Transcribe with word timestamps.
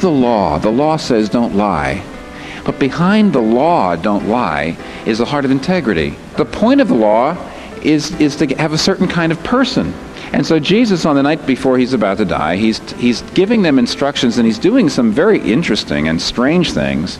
the 0.00 0.10
law. 0.10 0.58
The 0.58 0.70
law 0.70 0.96
says 0.96 1.28
don't 1.28 1.56
lie. 1.56 2.02
But 2.64 2.78
behind 2.78 3.32
the 3.32 3.40
law, 3.40 3.96
don't 3.96 4.28
lie, 4.28 4.76
is 5.06 5.18
the 5.18 5.24
heart 5.24 5.44
of 5.44 5.50
integrity. 5.50 6.14
The 6.36 6.44
point 6.44 6.80
of 6.80 6.88
the 6.88 6.94
law 6.94 7.36
is, 7.82 8.12
is 8.20 8.36
to 8.36 8.46
have 8.56 8.72
a 8.72 8.78
certain 8.78 9.08
kind 9.08 9.32
of 9.32 9.42
person. 9.42 9.94
And 10.32 10.46
so 10.46 10.60
Jesus, 10.60 11.04
on 11.04 11.16
the 11.16 11.22
night 11.22 11.46
before 11.46 11.78
he's 11.78 11.92
about 11.92 12.18
to 12.18 12.24
die, 12.24 12.56
he's, 12.56 12.78
he's 12.92 13.22
giving 13.32 13.62
them 13.62 13.78
instructions 13.78 14.38
and 14.38 14.46
he's 14.46 14.58
doing 14.58 14.88
some 14.88 15.10
very 15.10 15.40
interesting 15.40 16.08
and 16.08 16.20
strange 16.20 16.72
things 16.72 17.18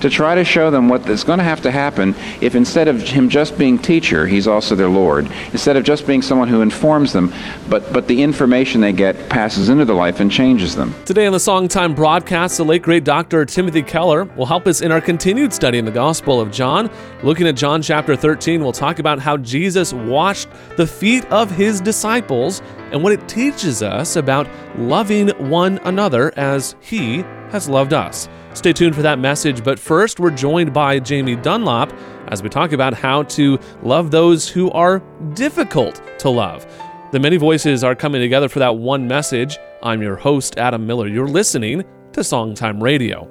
to 0.00 0.10
try 0.10 0.34
to 0.34 0.44
show 0.44 0.70
them 0.70 0.88
what 0.88 1.08
is 1.08 1.24
going 1.24 1.38
to 1.38 1.44
have 1.44 1.60
to 1.62 1.70
happen 1.70 2.14
if 2.40 2.54
instead 2.54 2.88
of 2.88 3.00
him 3.02 3.28
just 3.28 3.58
being 3.58 3.78
teacher, 3.78 4.26
he's 4.26 4.46
also 4.46 4.74
their 4.74 4.88
Lord. 4.88 5.30
Instead 5.52 5.76
of 5.76 5.84
just 5.84 6.06
being 6.06 6.22
someone 6.22 6.48
who 6.48 6.60
informs 6.60 7.12
them, 7.12 7.32
but, 7.68 7.92
but 7.92 8.08
the 8.08 8.22
information 8.22 8.80
they 8.80 8.92
get 8.92 9.28
passes 9.28 9.68
into 9.68 9.84
their 9.84 9.96
life 9.96 10.20
and 10.20 10.30
changes 10.30 10.74
them. 10.74 10.94
Today 11.04 11.26
on 11.26 11.32
the 11.32 11.38
Songtime 11.38 11.94
broadcast, 11.94 12.56
the 12.56 12.64
late 12.64 12.82
great 12.82 13.04
Dr. 13.04 13.44
Timothy 13.44 13.82
Keller 13.82 14.24
will 14.24 14.46
help 14.46 14.66
us 14.66 14.80
in 14.80 14.92
our 14.92 15.00
continued 15.00 15.52
study 15.52 15.78
in 15.78 15.84
the 15.84 15.90
Gospel 15.90 16.40
of 16.40 16.50
John. 16.50 16.90
Looking 17.22 17.46
at 17.48 17.56
John 17.56 17.82
chapter 17.82 18.16
13, 18.16 18.62
we'll 18.62 18.72
talk 18.72 18.98
about 18.98 19.18
how 19.18 19.36
Jesus 19.36 19.92
washed 19.92 20.48
the 20.76 20.86
feet 20.86 21.24
of 21.26 21.50
his 21.50 21.80
disciples 21.80 22.62
and 22.92 23.02
what 23.02 23.12
it 23.12 23.28
teaches 23.28 23.82
us 23.82 24.16
about 24.16 24.48
loving 24.78 25.28
one 25.50 25.78
another 25.84 26.32
as 26.36 26.76
he 26.80 27.18
has 27.50 27.68
loved 27.68 27.92
us. 27.92 28.28
Stay 28.54 28.72
tuned 28.72 28.94
for 28.94 29.02
that 29.02 29.18
message, 29.18 29.62
but 29.62 29.78
first, 29.78 30.18
we're 30.18 30.30
joined 30.30 30.72
by 30.72 30.98
Jamie 30.98 31.36
Dunlop 31.36 31.92
as 32.28 32.42
we 32.42 32.48
talk 32.48 32.72
about 32.72 32.92
how 32.92 33.22
to 33.24 33.58
love 33.82 34.10
those 34.10 34.48
who 34.48 34.70
are 34.72 35.00
difficult 35.34 36.02
to 36.18 36.30
love. 36.30 36.66
The 37.12 37.20
many 37.20 37.36
voices 37.36 37.84
are 37.84 37.94
coming 37.94 38.20
together 38.20 38.48
for 38.48 38.58
that 38.58 38.76
one 38.76 39.06
message. 39.06 39.58
I'm 39.82 40.02
your 40.02 40.16
host, 40.16 40.58
Adam 40.58 40.86
Miller. 40.86 41.06
You're 41.06 41.28
listening 41.28 41.84
to 42.12 42.20
Songtime 42.20 42.82
Radio. 42.82 43.28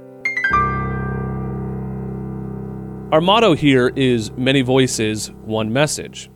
Our 3.12 3.22
motto 3.22 3.54
here 3.54 3.92
is 3.96 4.32
many 4.32 4.62
voices, 4.62 5.32
one 5.44 5.72
message. 5.72 6.30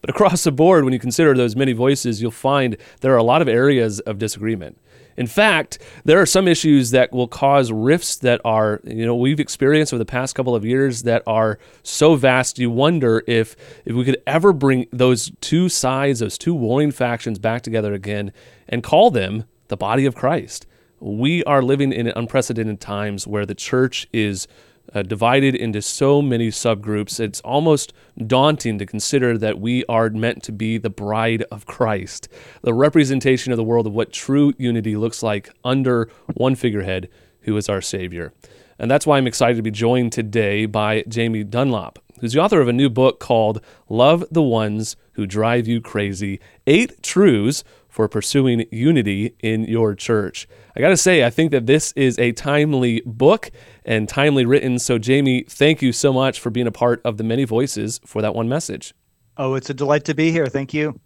But 0.00 0.10
across 0.10 0.44
the 0.44 0.52
board, 0.52 0.84
when 0.84 0.92
you 0.92 0.98
consider 0.98 1.34
those 1.34 1.56
many 1.56 1.72
voices, 1.72 2.22
you'll 2.22 2.30
find 2.30 2.76
there 3.00 3.12
are 3.12 3.18
a 3.18 3.22
lot 3.22 3.42
of 3.42 3.48
areas 3.48 4.00
of 4.00 4.18
disagreement. 4.18 4.78
In 5.16 5.26
fact, 5.26 5.78
there 6.04 6.20
are 6.20 6.26
some 6.26 6.46
issues 6.46 6.90
that 6.90 7.12
will 7.12 7.28
cause 7.28 7.72
rifts 7.72 8.16
that 8.16 8.40
are, 8.44 8.80
you 8.84 9.06
know, 9.06 9.14
we've 9.14 9.40
experienced 9.40 9.92
over 9.92 9.98
the 9.98 10.04
past 10.04 10.34
couple 10.34 10.54
of 10.54 10.64
years 10.64 11.04
that 11.04 11.22
are 11.26 11.58
so 11.82 12.16
vast 12.16 12.58
you 12.58 12.70
wonder 12.70 13.22
if 13.26 13.56
if 13.84 13.94
we 13.94 14.04
could 14.04 14.20
ever 14.26 14.52
bring 14.52 14.86
those 14.92 15.32
two 15.40 15.68
sides, 15.68 16.20
those 16.20 16.36
two 16.36 16.54
warring 16.54 16.90
factions 16.90 17.38
back 17.38 17.62
together 17.62 17.94
again 17.94 18.32
and 18.68 18.82
call 18.82 19.10
them 19.10 19.44
the 19.68 19.76
body 19.76 20.04
of 20.04 20.14
Christ. 20.14 20.66
We 21.00 21.42
are 21.44 21.62
living 21.62 21.92
in 21.92 22.08
unprecedented 22.08 22.80
times 22.80 23.26
where 23.26 23.46
the 23.46 23.54
church 23.54 24.06
is 24.12 24.46
uh, 24.94 25.02
divided 25.02 25.54
into 25.54 25.82
so 25.82 26.22
many 26.22 26.48
subgroups. 26.48 27.20
It's 27.20 27.40
almost 27.40 27.92
daunting 28.26 28.78
to 28.78 28.86
consider 28.86 29.36
that 29.38 29.60
we 29.60 29.84
are 29.86 30.10
meant 30.10 30.42
to 30.44 30.52
be 30.52 30.78
the 30.78 30.90
bride 30.90 31.42
of 31.50 31.66
Christ, 31.66 32.28
the 32.62 32.74
representation 32.74 33.52
of 33.52 33.56
the 33.56 33.64
world 33.64 33.86
of 33.86 33.92
what 33.92 34.12
true 34.12 34.52
unity 34.58 34.96
looks 34.96 35.22
like 35.22 35.50
under 35.64 36.08
one 36.34 36.54
figurehead 36.54 37.08
who 37.42 37.56
is 37.56 37.68
our 37.68 37.80
Savior. 37.80 38.32
And 38.78 38.90
that's 38.90 39.06
why 39.06 39.16
I'm 39.16 39.26
excited 39.26 39.56
to 39.56 39.62
be 39.62 39.70
joined 39.70 40.12
today 40.12 40.66
by 40.66 41.02
Jamie 41.08 41.44
Dunlop, 41.44 41.98
who's 42.20 42.34
the 42.34 42.40
author 42.40 42.60
of 42.60 42.68
a 42.68 42.72
new 42.72 42.90
book 42.90 43.20
called 43.20 43.62
Love 43.88 44.24
the 44.30 44.42
Ones 44.42 44.96
Who 45.12 45.26
Drive 45.26 45.66
You 45.66 45.80
Crazy 45.80 46.40
Eight 46.66 47.02
Truths 47.02 47.64
for 47.96 48.08
Pursuing 48.08 48.66
Unity 48.70 49.34
in 49.40 49.64
Your 49.64 49.94
Church. 49.94 50.46
I 50.76 50.80
got 50.80 50.90
to 50.90 50.98
say, 50.98 51.24
I 51.24 51.30
think 51.30 51.50
that 51.52 51.64
this 51.64 51.92
is 51.92 52.18
a 52.18 52.32
timely 52.32 53.00
book 53.06 53.50
and 53.86 54.06
timely 54.06 54.44
written. 54.44 54.78
So, 54.78 54.98
Jamie, 54.98 55.44
thank 55.48 55.80
you 55.80 55.92
so 55.92 56.12
much 56.12 56.38
for 56.38 56.50
being 56.50 56.66
a 56.66 56.70
part 56.70 57.00
of 57.06 57.16
the 57.16 57.24
many 57.24 57.44
voices 57.44 57.98
for 58.04 58.20
that 58.20 58.34
one 58.34 58.50
message. 58.50 58.92
Oh, 59.38 59.54
it's 59.54 59.70
a 59.70 59.74
delight 59.74 60.04
to 60.04 60.14
be 60.14 60.30
here. 60.30 60.46
Thank 60.46 60.74
you. 60.74 61.00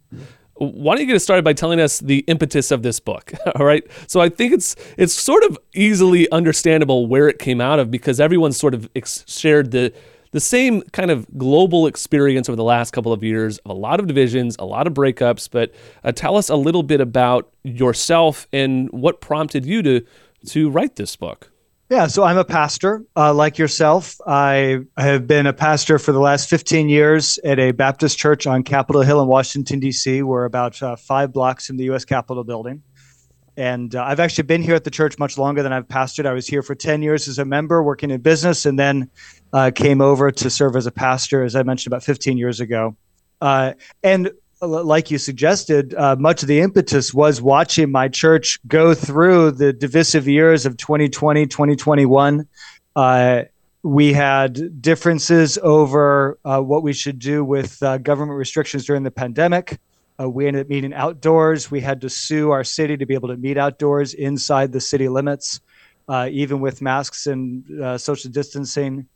Why 0.55 0.97
don't 0.97 1.03
you 1.03 1.07
get 1.07 1.15
us 1.15 1.23
started 1.23 1.45
by 1.45 1.53
telling 1.53 1.79
us 1.79 2.01
the 2.01 2.25
impetus 2.27 2.73
of 2.73 2.83
this 2.83 2.99
book? 2.99 3.35
All 3.55 3.65
right. 3.65 3.85
So 4.09 4.21
I 4.21 4.29
think 4.29 4.53
it's 4.53 4.75
it's 4.97 5.15
sort 5.15 5.45
of 5.45 5.57
easily 5.73 6.29
understandable 6.33 7.07
where 7.07 7.29
it 7.29 7.39
came 7.39 7.61
out 7.61 7.79
of 7.79 7.93
because 7.93 8.19
everyone 8.19 8.51
sort 8.51 8.75
of 8.75 8.91
ex- 8.97 9.25
shared 9.29 9.71
the 9.71 9.93
the 10.33 10.41
same 10.41 10.83
kind 10.93 11.11
of 11.11 11.27
global 11.39 11.87
experience 11.87 12.49
over 12.49 12.57
the 12.57 12.65
last 12.65 12.93
couple 12.93 13.13
of 13.13 13.23
years 13.23 13.59
of 13.59 13.71
a 13.71 13.75
lot 13.75 14.01
of 14.01 14.07
divisions, 14.07 14.57
a 14.59 14.65
lot 14.65 14.87
of 14.87 14.95
breakups. 14.95 15.49
But 15.51 15.75
uh, 16.05 16.13
tell 16.13 16.37
us 16.37 16.49
a 16.49 16.57
little 16.57 16.83
bit 16.83 17.01
about 17.01 17.51
yourself 17.63 18.47
and 18.53 18.91
what 18.91 19.21
prompted 19.21 19.67
you 19.67 19.83
to 19.83 20.05
to 20.47 20.71
write 20.71 20.97
this 20.97 21.17
book. 21.17 21.51
Yeah, 21.91 22.07
so 22.07 22.23
I'm 22.23 22.39
a 22.39 22.45
pastor 22.45 23.05
uh, 23.17 23.35
like 23.35 23.59
yourself. 23.59 24.15
I 24.25 24.83
have 24.97 25.27
been 25.27 25.49
a 25.49 25.53
pastor 25.53 25.99
for 25.99 26.13
the 26.13 26.21
last 26.21 26.49
15 26.49 26.89
years 26.89 27.41
at 27.43 27.59
a 27.59 27.73
Baptist 27.73 28.17
church 28.17 28.47
on 28.47 28.63
Capitol 28.63 29.03
Hill 29.03 29.21
in 29.21 29.27
Washington, 29.27 29.81
D.C. 29.81 30.23
We're 30.23 30.45
about 30.45 30.81
uh, 30.81 30.95
five 30.95 31.33
blocks 31.33 31.67
from 31.67 31.79
the 31.79 31.85
U.S. 31.87 32.05
Capitol 32.05 32.45
building. 32.45 32.85
And 33.61 33.95
uh, 33.95 34.03
I've 34.03 34.21
actually 34.21 34.45
been 34.45 34.63
here 34.63 34.75
at 34.75 34.85
the 34.85 34.91
church 34.91 35.19
much 35.19 35.37
longer 35.37 35.63
than 35.63 35.71
I've 35.71 35.87
pastored. 35.87 36.25
I 36.25 36.33
was 36.33 36.47
here 36.47 36.63
for 36.63 36.75
10 36.75 37.03
years 37.03 37.29
as 37.29 37.39
a 37.39 37.45
member 37.45 37.83
working 37.83 38.11
in 38.11 38.23
business 38.23 38.65
and 38.65 38.79
then 38.79 39.11
uh, 39.53 39.71
came 39.75 40.01
over 40.01 40.31
to 40.31 40.49
serve 40.49 40.77
as 40.77 40.87
a 40.87 40.91
pastor, 40.91 41.45
as 41.45 41.55
I 41.55 41.63
mentioned, 41.63 41.93
about 41.93 42.03
15 42.03 42.39
years 42.39 42.61
ago. 42.61 42.97
Uh, 43.43 43.75
and 44.03 44.31
like 44.63 45.11
you 45.11 45.19
suggested, 45.19 45.93
uh, 45.93 46.17
much 46.19 46.41
of 46.41 46.49
the 46.49 46.61
impetus 46.61 47.13
was 47.13 47.43
watching 47.43 47.93
my 47.93 48.09
church 48.09 48.59
go 48.67 48.95
through 48.95 49.51
the 49.51 49.75
divisive 49.75 50.27
years 50.27 50.65
of 50.65 50.79
2020, 50.79 51.47
2021. 51.47 52.49
Uh, 52.97 53.43
we 53.83 54.15
had 54.15 54.81
differences 54.81 55.59
over 55.59 56.39
uh, 56.47 56.61
what 56.61 56.83
we 56.83 56.95
should 56.95 57.19
do 57.19 57.45
with 57.45 57.83
uh, 57.83 57.99
government 57.99 58.39
restrictions 58.39 58.87
during 58.87 59.03
the 59.03 59.11
pandemic. 59.11 59.79
Uh, 60.21 60.29
we 60.29 60.47
ended 60.47 60.63
up 60.63 60.69
meeting 60.69 60.93
outdoors. 60.93 61.71
We 61.71 61.81
had 61.81 62.01
to 62.03 62.11
sue 62.11 62.51
our 62.51 62.65
city 62.65 62.97
to 62.97 63.07
be 63.07 63.15
able 63.15 63.29
to 63.29 63.37
meet 63.37 63.57
outdoors 63.57 64.15
inside 64.15 64.73
the 64.73 64.81
city 64.81 65.09
limits, 65.09 65.61
uh, 66.09 66.29
even 66.31 66.61
with 66.61 66.83
masks 66.83 67.27
and 67.27 68.01
social 68.01 68.31
distancing. 68.31 69.07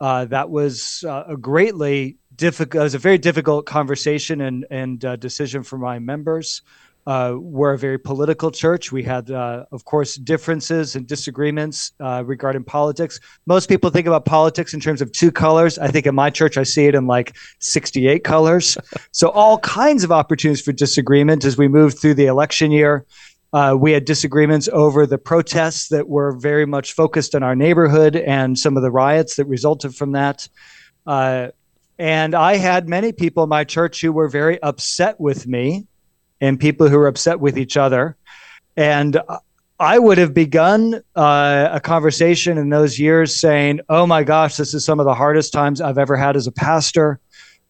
that 0.00 0.50
was 0.50 1.04
a 1.06 1.36
greatly 1.40 2.18
difficult. 2.40 2.80
It 2.80 2.84
was 2.84 2.94
a 2.94 2.98
very 2.98 3.18
difficult 3.18 3.66
conversation 3.66 4.40
and 4.40 4.66
and 4.70 5.04
uh, 5.04 5.16
decision 5.16 5.62
for 5.62 5.78
my 5.78 5.98
members. 5.98 6.62
Uh, 7.06 7.34
we're 7.38 7.72
a 7.72 7.78
very 7.78 7.98
political 7.98 8.50
church. 8.50 8.92
We 8.92 9.02
had, 9.02 9.30
uh, 9.30 9.64
of 9.72 9.84
course, 9.84 10.16
differences 10.16 10.96
and 10.96 11.06
disagreements 11.06 11.92
uh, 11.98 12.22
regarding 12.26 12.64
politics. 12.64 13.18
Most 13.46 13.68
people 13.68 13.90
think 13.90 14.06
about 14.06 14.26
politics 14.26 14.74
in 14.74 14.80
terms 14.80 15.00
of 15.00 15.10
two 15.12 15.32
colors. 15.32 15.78
I 15.78 15.88
think 15.88 16.06
in 16.06 16.14
my 16.14 16.30
church, 16.30 16.58
I 16.58 16.62
see 16.62 16.86
it 16.86 16.94
in 16.94 17.06
like 17.06 17.36
68 17.58 18.22
colors. 18.22 18.76
so, 19.12 19.30
all 19.30 19.58
kinds 19.58 20.04
of 20.04 20.12
opportunities 20.12 20.60
for 20.62 20.72
disagreement 20.72 21.44
as 21.44 21.56
we 21.56 21.68
moved 21.68 21.98
through 21.98 22.14
the 22.14 22.26
election 22.26 22.70
year. 22.70 23.06
Uh, 23.52 23.76
we 23.76 23.90
had 23.90 24.04
disagreements 24.04 24.68
over 24.72 25.06
the 25.06 25.18
protests 25.18 25.88
that 25.88 26.08
were 26.08 26.32
very 26.32 26.66
much 26.66 26.92
focused 26.92 27.34
on 27.34 27.42
our 27.42 27.56
neighborhood 27.56 28.14
and 28.14 28.56
some 28.56 28.76
of 28.76 28.82
the 28.84 28.90
riots 28.92 29.34
that 29.36 29.46
resulted 29.46 29.92
from 29.92 30.12
that. 30.12 30.48
Uh, 31.04 31.48
and 31.98 32.34
I 32.34 32.56
had 32.56 32.88
many 32.88 33.10
people 33.10 33.42
in 33.42 33.48
my 33.48 33.64
church 33.64 34.00
who 34.00 34.12
were 34.12 34.28
very 34.28 34.62
upset 34.62 35.18
with 35.18 35.48
me 35.48 35.88
and 36.40 36.58
people 36.58 36.88
who 36.88 36.96
were 36.98 37.06
upset 37.06 37.40
with 37.40 37.58
each 37.58 37.76
other. 37.76 38.16
And 38.76 39.20
I 39.78 39.98
would 39.98 40.18
have 40.18 40.34
begun 40.34 41.02
uh, 41.16 41.68
a 41.72 41.80
conversation 41.80 42.58
in 42.58 42.68
those 42.68 42.98
years 42.98 43.38
saying, 43.38 43.80
Oh 43.88 44.06
my 44.06 44.24
gosh, 44.24 44.56
this 44.56 44.74
is 44.74 44.84
some 44.84 45.00
of 45.00 45.06
the 45.06 45.14
hardest 45.14 45.52
times 45.52 45.80
I've 45.80 45.98
ever 45.98 46.16
had 46.16 46.36
as 46.36 46.46
a 46.46 46.52
pastor. 46.52 47.18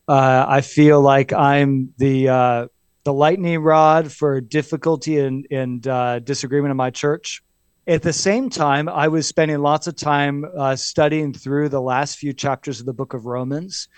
Uh, 0.08 0.44
I 0.48 0.60
feel 0.60 1.00
like 1.00 1.32
I'm 1.32 1.94
the, 1.98 2.28
uh, 2.28 2.66
the 3.04 3.12
lightning 3.12 3.60
rod 3.60 4.10
for 4.10 4.40
difficulty 4.40 5.20
and, 5.20 5.46
and 5.50 5.86
uh, 5.86 6.18
disagreement 6.18 6.72
in 6.72 6.76
my 6.76 6.90
church. 6.90 7.42
At 7.86 8.02
the 8.02 8.12
same 8.12 8.50
time, 8.50 8.88
I 8.88 9.08
was 9.08 9.26
spending 9.26 9.58
lots 9.58 9.86
of 9.86 9.96
time 9.96 10.44
uh, 10.56 10.76
studying 10.76 11.32
through 11.32 11.70
the 11.70 11.80
last 11.80 12.18
few 12.18 12.32
chapters 12.32 12.80
of 12.80 12.86
the 12.86 12.92
book 12.92 13.14
of 13.14 13.26
Romans 13.26 13.88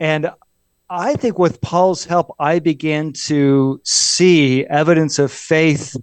and 0.00 0.30
I 0.94 1.14
think 1.14 1.38
with 1.38 1.62
Paul's 1.62 2.04
help, 2.04 2.34
I 2.38 2.58
began 2.58 3.14
to 3.24 3.80
see 3.82 4.66
evidence 4.66 5.18
of 5.18 5.32
faith, 5.32 5.96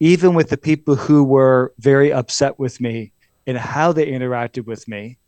even 0.00 0.32
with 0.32 0.48
the 0.48 0.56
people 0.56 0.96
who 0.96 1.22
were 1.22 1.74
very 1.78 2.10
upset 2.14 2.58
with 2.58 2.80
me 2.80 3.12
and 3.46 3.58
how 3.58 3.92
they 3.92 4.06
interacted 4.06 4.64
with 4.64 4.88
me. 4.88 5.18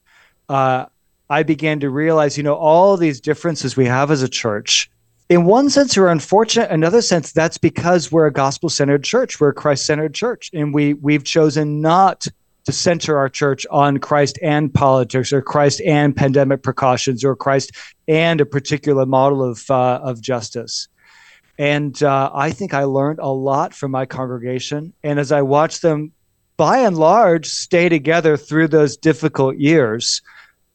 Uh, 0.48 0.86
I 1.28 1.42
began 1.42 1.80
to 1.80 1.90
realize, 1.90 2.38
you 2.38 2.44
know, 2.44 2.54
all 2.54 2.96
these 2.96 3.20
differences 3.20 3.76
we 3.76 3.84
have 3.84 4.10
as 4.10 4.22
a 4.22 4.28
church. 4.28 4.90
In 5.28 5.44
one 5.44 5.68
sense, 5.68 5.98
we're 5.98 6.08
unfortunate. 6.08 6.70
Another 6.70 7.02
sense, 7.02 7.30
that's 7.30 7.58
because 7.58 8.10
we're 8.10 8.26
a 8.26 8.32
gospel-centered 8.32 9.04
church. 9.04 9.38
We're 9.38 9.50
a 9.50 9.54
Christ-centered 9.54 10.14
church, 10.14 10.48
and 10.54 10.72
we 10.72 10.94
we've 10.94 11.24
chosen 11.24 11.82
not 11.82 12.26
to 12.64 12.72
center 12.72 13.18
our 13.18 13.28
church 13.28 13.66
on 13.70 13.98
Christ 13.98 14.38
and 14.42 14.72
politics, 14.72 15.32
or 15.32 15.42
Christ 15.42 15.80
and 15.82 16.16
pandemic 16.16 16.62
precautions, 16.62 17.24
or 17.24 17.36
Christ 17.36 17.72
and 18.08 18.40
a 18.40 18.46
particular 18.46 19.06
model 19.06 19.42
of 19.42 19.70
uh, 19.70 20.00
of 20.02 20.20
justice. 20.20 20.88
And 21.58 22.02
uh, 22.02 22.30
I 22.34 22.50
think 22.50 22.74
I 22.74 22.84
learned 22.84 23.20
a 23.20 23.28
lot 23.28 23.74
from 23.74 23.92
my 23.92 24.06
congregation. 24.06 24.92
And 25.04 25.20
as 25.20 25.30
I 25.30 25.42
watched 25.42 25.82
them 25.82 26.12
by 26.56 26.78
and 26.78 26.96
large 26.96 27.46
stay 27.46 27.88
together 27.88 28.36
through 28.36 28.68
those 28.68 28.96
difficult 28.96 29.56
years. 29.56 30.22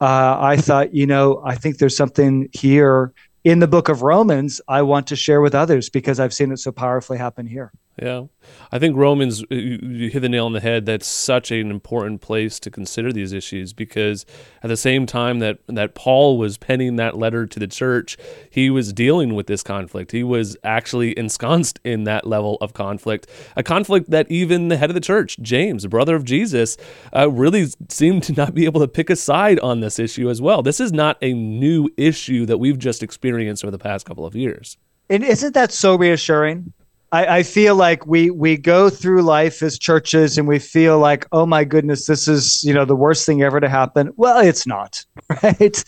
Uh, 0.01 0.37
I 0.39 0.57
thought, 0.57 0.93
you 0.93 1.05
know, 1.05 1.41
I 1.43 1.55
think 1.55 1.77
there's 1.77 1.95
something 1.95 2.49
here 2.53 3.13
in 3.43 3.59
the 3.59 3.67
book 3.67 3.89
of 3.89 4.01
Romans 4.01 4.61
I 4.67 4.81
want 4.81 5.07
to 5.07 5.15
share 5.15 5.41
with 5.41 5.55
others 5.55 5.89
because 5.89 6.19
I've 6.19 6.33
seen 6.33 6.51
it 6.51 6.57
so 6.57 6.71
powerfully 6.71 7.17
happen 7.17 7.45
here. 7.45 7.71
Yeah. 8.01 8.25
I 8.71 8.79
think 8.79 8.95
Romans, 8.95 9.43
you 9.49 10.09
hit 10.09 10.21
the 10.21 10.29
nail 10.29 10.45
on 10.45 10.53
the 10.53 10.61
head. 10.61 10.85
That's 10.85 11.07
such 11.07 11.51
an 11.51 11.69
important 11.69 12.21
place 12.21 12.59
to 12.61 12.71
consider 12.71 13.11
these 13.11 13.33
issues 13.33 13.73
because 13.73 14.25
at 14.63 14.69
the 14.69 14.77
same 14.77 15.05
time 15.05 15.39
that, 15.39 15.59
that 15.67 15.95
Paul 15.95 16.37
was 16.37 16.57
penning 16.57 16.95
that 16.95 17.17
letter 17.17 17.45
to 17.45 17.59
the 17.59 17.67
church, 17.67 18.17
he 18.49 18.69
was 18.69 18.93
dealing 18.93 19.35
with 19.35 19.47
this 19.47 19.63
conflict. 19.63 20.11
He 20.11 20.23
was 20.23 20.55
actually 20.63 21.17
ensconced 21.17 21.79
in 21.83 22.05
that 22.05 22.25
level 22.25 22.57
of 22.61 22.73
conflict, 22.73 23.27
a 23.57 23.63
conflict 23.63 24.09
that 24.11 24.31
even 24.31 24.69
the 24.69 24.77
head 24.77 24.89
of 24.89 24.93
the 24.93 25.01
church, 25.01 25.37
James, 25.41 25.83
the 25.83 25.89
brother 25.89 26.15
of 26.15 26.23
Jesus, 26.23 26.77
uh, 27.13 27.29
really 27.29 27.67
seemed 27.89 28.23
to 28.23 28.33
not 28.33 28.53
be 28.53 28.63
able 28.63 28.79
to 28.79 28.87
pick 28.87 29.09
a 29.09 29.15
side 29.15 29.59
on 29.59 29.81
this 29.81 29.99
issue 29.99 30.29
as 30.29 30.41
well. 30.41 30.61
This 30.61 30.79
is 30.79 30.93
not 30.93 31.17
a 31.21 31.33
new 31.33 31.89
issue 31.97 32.45
that 32.45 32.59
we've 32.59 32.79
just 32.79 33.03
experienced 33.03 33.65
over 33.65 33.71
the 33.71 33.77
past 33.77 34.05
couple 34.05 34.25
of 34.25 34.35
years. 34.35 34.77
And 35.09 35.23
isn't 35.23 35.53
that 35.55 35.73
so 35.73 35.95
reassuring? 35.95 36.71
I, 37.11 37.37
I, 37.37 37.43
feel 37.43 37.75
like 37.75 38.05
we 38.05 38.29
we 38.29 38.57
go 38.57 38.89
through 38.89 39.23
life 39.23 39.63
as 39.63 39.79
churches 39.79 40.37
and 40.37 40.47
we 40.47 40.59
feel 40.59 40.99
like, 40.99 41.27
oh 41.31 41.45
my 41.45 41.63
goodness, 41.63 42.05
this 42.05 42.27
is 42.27 42.63
you 42.63 42.73
know 42.73 42.85
the 42.85 42.95
worst 42.95 43.25
thing 43.25 43.41
ever 43.41 43.59
to 43.59 43.69
happen. 43.69 44.11
Well, 44.15 44.39
it's 44.39 44.67
not, 44.67 45.03
right? 45.43 45.83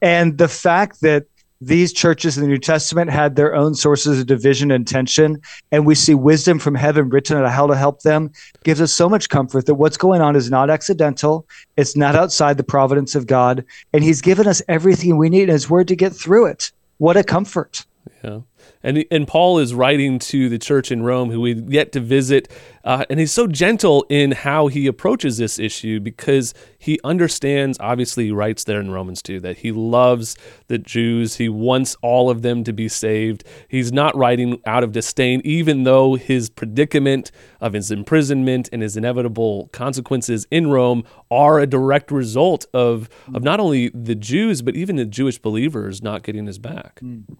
And 0.00 0.38
the 0.38 0.48
fact 0.48 1.00
that 1.00 1.26
these 1.60 1.92
churches 1.92 2.38
in 2.38 2.42
the 2.42 2.48
New 2.48 2.58
Testament 2.58 3.10
had 3.10 3.36
their 3.36 3.54
own 3.54 3.74
sources 3.74 4.18
of 4.18 4.26
division 4.26 4.70
and 4.70 4.86
tension, 4.86 5.40
and 5.70 5.84
we 5.84 5.94
see 5.94 6.14
wisdom 6.14 6.58
from 6.58 6.74
heaven 6.74 7.10
written 7.10 7.36
on 7.36 7.50
how 7.50 7.66
to 7.66 7.76
help 7.76 8.00
them, 8.00 8.32
gives 8.64 8.80
us 8.80 8.92
so 8.92 9.08
much 9.08 9.28
comfort 9.28 9.66
that 9.66 9.74
what's 9.74 9.98
going 9.98 10.22
on 10.22 10.36
is 10.36 10.50
not 10.50 10.70
accidental. 10.70 11.46
It's 11.76 11.96
not 11.96 12.14
outside 12.14 12.56
the 12.56 12.64
providence 12.64 13.14
of 13.14 13.26
God, 13.26 13.64
and 13.92 14.02
He's 14.02 14.22
given 14.22 14.46
us 14.46 14.62
everything 14.68 15.18
we 15.18 15.28
need 15.28 15.44
in 15.44 15.48
His 15.50 15.68
Word 15.68 15.88
to 15.88 15.96
get 15.96 16.14
through 16.14 16.46
it. 16.46 16.72
What 16.98 17.16
a 17.16 17.24
comfort! 17.24 17.84
Yeah. 18.24 18.40
And, 18.82 19.04
and 19.10 19.28
Paul 19.28 19.58
is 19.58 19.74
writing 19.74 20.18
to 20.20 20.48
the 20.48 20.58
church 20.58 20.90
in 20.90 21.02
Rome, 21.02 21.30
who 21.30 21.40
we 21.40 21.54
yet 21.54 21.92
to 21.92 22.00
visit, 22.00 22.48
uh, 22.82 23.04
and 23.10 23.20
he's 23.20 23.32
so 23.32 23.46
gentle 23.46 24.06
in 24.08 24.32
how 24.32 24.68
he 24.68 24.86
approaches 24.86 25.36
this 25.36 25.58
issue 25.58 26.00
because 26.00 26.54
he 26.78 26.98
understands. 27.04 27.76
Obviously, 27.78 28.26
he 28.26 28.30
writes 28.32 28.64
there 28.64 28.80
in 28.80 28.90
Romans 28.90 29.20
2 29.20 29.40
that 29.40 29.58
he 29.58 29.70
loves 29.70 30.34
the 30.68 30.78
Jews. 30.78 31.36
He 31.36 31.48
wants 31.48 31.94
all 32.00 32.30
of 32.30 32.40
them 32.40 32.64
to 32.64 32.72
be 32.72 32.88
saved. 32.88 33.44
He's 33.68 33.92
not 33.92 34.16
writing 34.16 34.62
out 34.64 34.82
of 34.82 34.92
disdain, 34.92 35.42
even 35.44 35.84
though 35.84 36.14
his 36.14 36.48
predicament 36.48 37.30
of 37.60 37.74
his 37.74 37.90
imprisonment 37.90 38.70
and 38.72 38.80
his 38.80 38.96
inevitable 38.96 39.68
consequences 39.72 40.46
in 40.50 40.70
Rome 40.70 41.04
are 41.30 41.58
a 41.58 41.66
direct 41.66 42.10
result 42.10 42.64
of, 42.72 43.10
of 43.34 43.42
not 43.42 43.60
only 43.60 43.90
the 43.90 44.14
Jews, 44.14 44.62
but 44.62 44.74
even 44.74 44.96
the 44.96 45.04
Jewish 45.04 45.38
believers 45.38 46.02
not 46.02 46.22
getting 46.22 46.46
his 46.46 46.58
back. 46.58 47.00
Mm. 47.00 47.36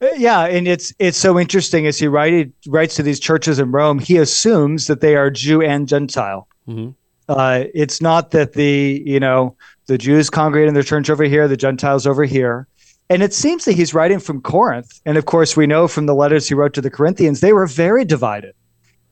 Uh, 0.00 0.08
yeah, 0.16 0.46
and 0.46 0.66
it's 0.66 0.92
it's 0.98 1.18
so 1.18 1.38
interesting 1.38 1.86
as 1.86 1.98
he 1.98 2.08
write, 2.08 2.52
writes 2.66 2.96
to 2.96 3.02
these 3.02 3.20
churches 3.20 3.58
in 3.58 3.70
Rome. 3.72 3.98
He 3.98 4.16
assumes 4.16 4.86
that 4.86 5.00
they 5.00 5.16
are 5.16 5.30
Jew 5.30 5.62
and 5.62 5.88
Gentile. 5.88 6.48
Mm-hmm. 6.68 6.90
Uh, 7.28 7.64
it's 7.74 8.00
not 8.00 8.32
that 8.32 8.52
the 8.54 9.02
you 9.04 9.20
know 9.20 9.56
the 9.86 9.98
Jews 9.98 10.30
congregate 10.30 10.68
in 10.68 10.74
their 10.74 10.82
church 10.82 11.10
over 11.10 11.24
here, 11.24 11.48
the 11.48 11.56
Gentiles 11.56 12.06
over 12.06 12.24
here. 12.24 12.66
And 13.10 13.22
it 13.22 13.34
seems 13.34 13.66
that 13.66 13.72
he's 13.72 13.92
writing 13.92 14.18
from 14.18 14.40
Corinth, 14.40 15.00
and 15.04 15.18
of 15.18 15.26
course 15.26 15.56
we 15.56 15.66
know 15.66 15.88
from 15.88 16.06
the 16.06 16.14
letters 16.14 16.48
he 16.48 16.54
wrote 16.54 16.74
to 16.74 16.80
the 16.80 16.90
Corinthians 16.90 17.40
they 17.40 17.52
were 17.52 17.66
very 17.66 18.04
divided. 18.04 18.54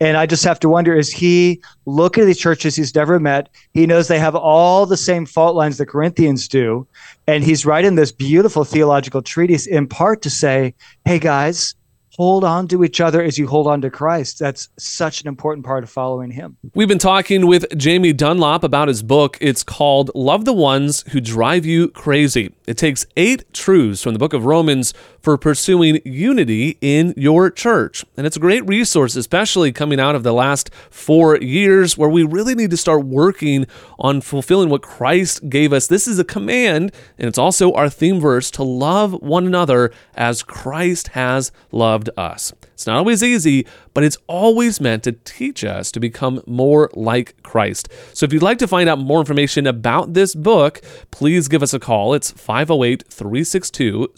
And 0.03 0.17
I 0.17 0.27
just 0.27 0.43
have 0.43 0.59
to 0.59 0.69
wonder 0.69 0.97
is 0.97 1.13
he 1.13 1.63
looking 1.87 2.25
at 2.25 2.27
these 2.27 2.39
churches 2.39 2.75
he's 2.75 2.93
never 2.93 3.21
met? 3.21 3.49
He 3.73 3.87
knows 3.87 4.09
they 4.09 4.19
have 4.19 4.35
all 4.35 4.85
the 4.85 4.97
same 4.97 5.27
fault 5.27 5.55
lines 5.55 5.79
the 5.79 5.87
Corinthians 5.87 6.49
do. 6.49 6.89
And 7.29 7.45
he's 7.45 7.65
writing 7.65 7.95
this 7.95 8.11
beautiful 8.11 8.65
theological 8.65 9.23
treatise 9.23 9.65
in 9.65 9.87
part 9.87 10.21
to 10.23 10.29
say, 10.29 10.75
hey 11.05 11.21
guys, 11.21 11.77
hold 12.17 12.43
on 12.43 12.69
to 12.69 12.85
each 12.85 13.01
other 13.01 13.23
as 13.23 13.39
you 13.39 13.47
hold 13.47 13.67
on 13.67 13.81
to 13.81 13.91
Christ. 13.91 14.39
That's 14.39 14.69
such 14.77 15.21
an 15.23 15.29
important 15.29 15.65
part 15.65 15.83
of 15.83 15.91
following 15.91 16.31
Him. 16.31 16.57
We've 16.75 16.89
been 16.89 16.99
talking 16.99 17.47
with 17.47 17.67
Jamie 17.77 18.13
Dunlop 18.13 18.65
about 18.65 18.89
his 18.89 19.03
book. 19.03 19.39
It's 19.41 19.63
called 19.63 20.11
Love 20.15 20.45
the 20.45 20.53
Ones 20.53 21.05
Who 21.13 21.21
Drive 21.21 21.65
You 21.65 21.89
Crazy. 21.89 22.53
It 22.67 22.77
takes 22.77 23.07
eight 23.17 23.53
truths 23.55 24.03
from 24.03 24.13
the 24.13 24.19
book 24.19 24.33
of 24.33 24.45
Romans 24.45 24.95
for 25.23 25.39
pursuing 25.39 26.01
unity 26.05 26.77
in 26.81 27.15
your 27.17 27.51
church. 27.51 28.05
And 28.17 28.27
it's 28.27 28.37
a 28.37 28.41
great 28.41 28.67
resource, 28.67 29.17
especially 29.17 29.73
coming 29.73 30.01
out 30.01 30.15
of 30.15 30.25
the 30.25 30.33
last 30.33 30.73
four 30.91 31.37
years 31.39 31.97
where 31.97 32.09
we 32.09 32.25
really 32.25 32.55
need 32.55 32.71
to 32.71 32.77
start 32.77 33.05
working 33.05 33.67
on 33.99 34.21
fulfilling 34.21 34.69
what 34.69 34.83
Christ 34.83 35.49
gave 35.49 35.73
us. 35.73 35.87
This 35.87 36.09
is 36.09 36.19
a 36.19 36.25
command, 36.25 36.93
and 37.19 37.29
it's 37.29 37.39
also 37.39 37.73
our 37.73 37.89
theme 37.89 38.21
verse 38.21 38.51
to 38.53 38.63
love 38.63 39.13
one 39.23 39.47
another 39.47 39.93
as 40.15 40.43
Christ 40.43 41.09
has 41.09 41.53
loved 41.71 42.11
us. 42.17 42.53
It's 42.83 42.87
not 42.89 42.97
always 42.97 43.23
easy, 43.23 43.65
but 43.95 44.03
it's 44.03 44.19
always 44.27 44.81
meant 44.81 45.05
to 45.05 45.13
teach 45.13 45.63
us 45.63 45.93
to 45.93 46.01
become 46.01 46.43
more 46.47 46.91
like 46.95 47.41
Christ. 47.45 47.89
So 48.13 48.25
if 48.25 48.33
you'd 48.33 48.43
like 48.43 48.59
to 48.59 48.67
find 48.67 48.89
out 48.89 48.99
more 48.99 49.21
information 49.21 49.69
about 49.69 50.15
this 50.15 50.35
book, 50.35 50.81
please 51.13 51.47
give 51.47 51.63
us 51.63 51.73
a 51.73 51.79
call. 51.79 52.13
It's 52.13 52.33
508 52.33 53.05
362 53.09 54.13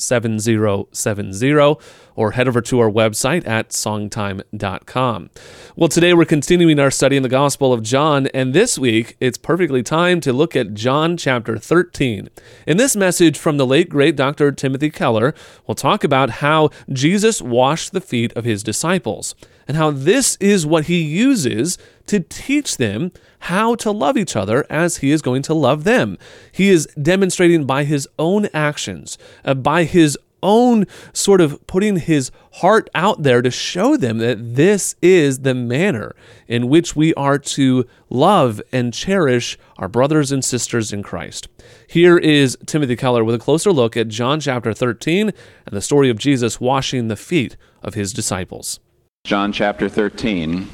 7070 0.97 1.81
or 2.17 2.33
head 2.33 2.49
over 2.49 2.61
to 2.61 2.81
our 2.81 2.91
website 2.91 3.47
at 3.47 3.71
songtime.com. 3.71 5.31
Well, 5.77 5.89
today 5.89 6.15
we're 6.15 6.25
continuing 6.25 6.79
our 6.79 6.91
study 6.91 7.17
in 7.17 7.23
the 7.23 7.29
Gospel 7.29 7.73
of 7.73 7.83
John, 7.83 8.29
and 8.29 8.55
this 8.55 8.79
week 8.79 9.17
it's 9.21 9.39
perfectly 9.39 9.83
time 9.83 10.21
to 10.21 10.33
look 10.33 10.55
at 10.55 10.75
John 10.75 11.17
chapter 11.17 11.59
13. 11.59 12.29
In 12.67 12.77
this 12.77 12.95
message 12.95 13.39
from 13.39 13.57
the 13.57 13.67
late 13.67 13.89
great 13.89 14.17
Dr. 14.17 14.53
Timothy 14.53 14.91
Keller, 14.91 15.35
we'll 15.67 15.75
talk 15.75 16.05
about 16.05 16.31
how 16.31 16.71
Jesus 16.93 17.43
washed 17.43 17.93
the 17.93 18.01
feet 18.01 18.33
of 18.35 18.45
his 18.45 18.63
disciples 18.63 19.35
and 19.67 19.77
how 19.77 19.91
this 19.91 20.37
is 20.37 20.67
what 20.67 20.87
he 20.87 21.01
uses 21.01 21.79
to 22.07 22.21
teach 22.21 22.77
them 22.77 23.13
how 23.41 23.75
to 23.75 23.91
love 23.91 24.17
each 24.17 24.37
other 24.37 24.67
as 24.71 24.99
he 24.99 25.11
is 25.11 25.23
going 25.23 25.43
to 25.43 25.55
love 25.55 25.85
them. 25.85 26.19
He 26.53 26.71
is 26.71 26.87
demonstrating 27.01 27.65
by 27.65 27.85
his 27.85 28.09
own 28.19 28.49
actions, 28.55 29.19
uh, 29.45 29.55
by 29.55 29.85
his 29.85 30.19
own 30.45 30.87
sort 31.13 31.41
of 31.41 31.67
putting 31.67 31.97
his 31.97 32.31
heart 32.53 32.89
out 32.95 33.25
there 33.25 33.43
to 33.43 33.51
show 33.51 33.97
them 33.97 34.19
that 34.19 34.55
this 34.55 34.95
is 35.03 35.41
the 35.41 35.55
manner 35.55 36.15
in 36.47 36.69
which 36.69 36.95
we 36.95 37.13
are 37.15 37.39
to 37.39 37.85
love 38.11 38.63
and 38.71 38.95
cherish 38.95 39.59
our 39.79 39.89
brothers 39.89 40.31
and 40.31 40.45
sisters 40.45 40.93
in 40.93 41.03
Christ. 41.03 41.49
Here 41.89 42.17
is 42.19 42.57
Timothy 42.67 42.95
Keller 42.95 43.25
with 43.25 43.35
a 43.35 43.39
closer 43.39 43.73
look 43.73 43.97
at 43.97 44.09
John 44.09 44.39
chapter 44.39 44.73
13 44.73 45.33
and 45.67 45.77
the 45.77 45.81
story 45.81 46.11
of 46.11 46.19
Jesus 46.19 46.61
washing 46.61 47.09
the 47.09 47.17
feet 47.17 47.57
of 47.83 47.95
his 47.95 48.13
disciples. 48.13 48.79
John 49.25 49.53
chapter 49.53 49.89
13, 49.89 50.69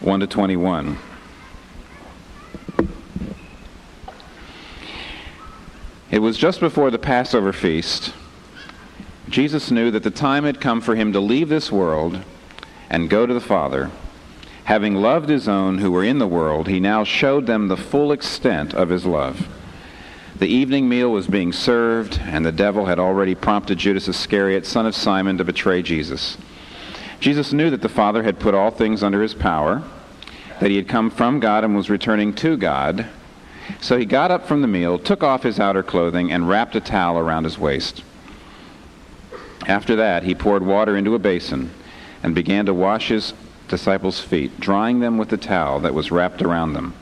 1 0.00 0.20
to 0.20 0.26
21. 0.26 0.98
It 6.10 6.20
was 6.20 6.38
just 6.38 6.60
before 6.60 6.90
the 6.90 6.98
Passover 6.98 7.52
feast. 7.52 8.14
Jesus 9.28 9.70
knew 9.70 9.90
that 9.90 10.02
the 10.02 10.10
time 10.10 10.44
had 10.44 10.60
come 10.60 10.80
for 10.80 10.94
him 10.94 11.12
to 11.12 11.20
leave 11.20 11.50
this 11.50 11.70
world 11.70 12.20
and 12.88 13.10
go 13.10 13.26
to 13.26 13.34
the 13.34 13.40
Father. 13.40 13.90
Having 14.64 14.94
loved 14.94 15.28
his 15.28 15.48
own 15.48 15.78
who 15.78 15.90
were 15.90 16.04
in 16.04 16.18
the 16.18 16.26
world, 16.26 16.66
he 16.66 16.80
now 16.80 17.04
showed 17.04 17.46
them 17.46 17.68
the 17.68 17.76
full 17.76 18.10
extent 18.10 18.72
of 18.72 18.88
his 18.88 19.04
love. 19.04 19.48
The 20.38 20.48
evening 20.48 20.88
meal 20.88 21.10
was 21.10 21.26
being 21.26 21.52
served, 21.52 22.20
and 22.22 22.44
the 22.44 22.52
devil 22.52 22.86
had 22.86 22.98
already 22.98 23.34
prompted 23.34 23.78
Judas 23.78 24.08
Iscariot, 24.08 24.64
son 24.64 24.86
of 24.86 24.94
Simon, 24.94 25.36
to 25.36 25.44
betray 25.44 25.82
Jesus. 25.82 26.38
Jesus 27.20 27.52
knew 27.52 27.68
that 27.68 27.82
the 27.82 27.88
Father 27.88 28.22
had 28.22 28.38
put 28.38 28.54
all 28.54 28.70
things 28.70 29.02
under 29.02 29.20
his 29.20 29.34
power, 29.34 29.82
that 30.60 30.70
he 30.70 30.76
had 30.76 30.88
come 30.88 31.10
from 31.10 31.40
God 31.40 31.64
and 31.64 31.76
was 31.76 31.90
returning 31.90 32.32
to 32.36 32.56
God. 32.56 33.06
So 33.80 33.98
he 33.98 34.04
got 34.04 34.30
up 34.30 34.46
from 34.46 34.62
the 34.62 34.68
meal, 34.68 34.98
took 34.98 35.22
off 35.22 35.42
his 35.42 35.60
outer 35.60 35.82
clothing, 35.82 36.32
and 36.32 36.48
wrapped 36.48 36.76
a 36.76 36.80
towel 36.80 37.18
around 37.18 37.44
his 37.44 37.58
waist. 37.58 38.02
After 39.66 39.96
that, 39.96 40.22
he 40.22 40.34
poured 40.34 40.64
water 40.64 40.96
into 40.96 41.14
a 41.14 41.18
basin 41.18 41.70
and 42.22 42.34
began 42.34 42.66
to 42.66 42.74
wash 42.74 43.08
his 43.08 43.34
disciples' 43.68 44.20
feet, 44.20 44.58
drying 44.58 45.00
them 45.00 45.18
with 45.18 45.28
the 45.28 45.36
towel 45.36 45.80
that 45.80 45.94
was 45.94 46.10
wrapped 46.10 46.42
around 46.42 46.72
them. 46.72 46.94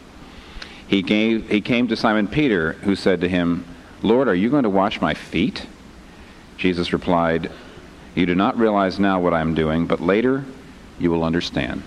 He, 0.86 1.02
gave, 1.02 1.48
he 1.48 1.60
came 1.60 1.88
to 1.88 1.96
Simon 1.96 2.28
Peter, 2.28 2.72
who 2.72 2.96
said 2.96 3.20
to 3.20 3.28
him, 3.28 3.64
Lord, 4.02 4.28
are 4.28 4.34
you 4.34 4.50
going 4.50 4.64
to 4.64 4.70
wash 4.70 5.00
my 5.00 5.14
feet? 5.14 5.66
Jesus 6.56 6.92
replied, 6.92 7.50
You 8.14 8.26
do 8.26 8.34
not 8.34 8.58
realize 8.58 8.98
now 8.98 9.20
what 9.20 9.34
I 9.34 9.40
am 9.40 9.54
doing, 9.54 9.86
but 9.86 10.00
later 10.00 10.44
you 10.98 11.10
will 11.10 11.24
understand. 11.24 11.82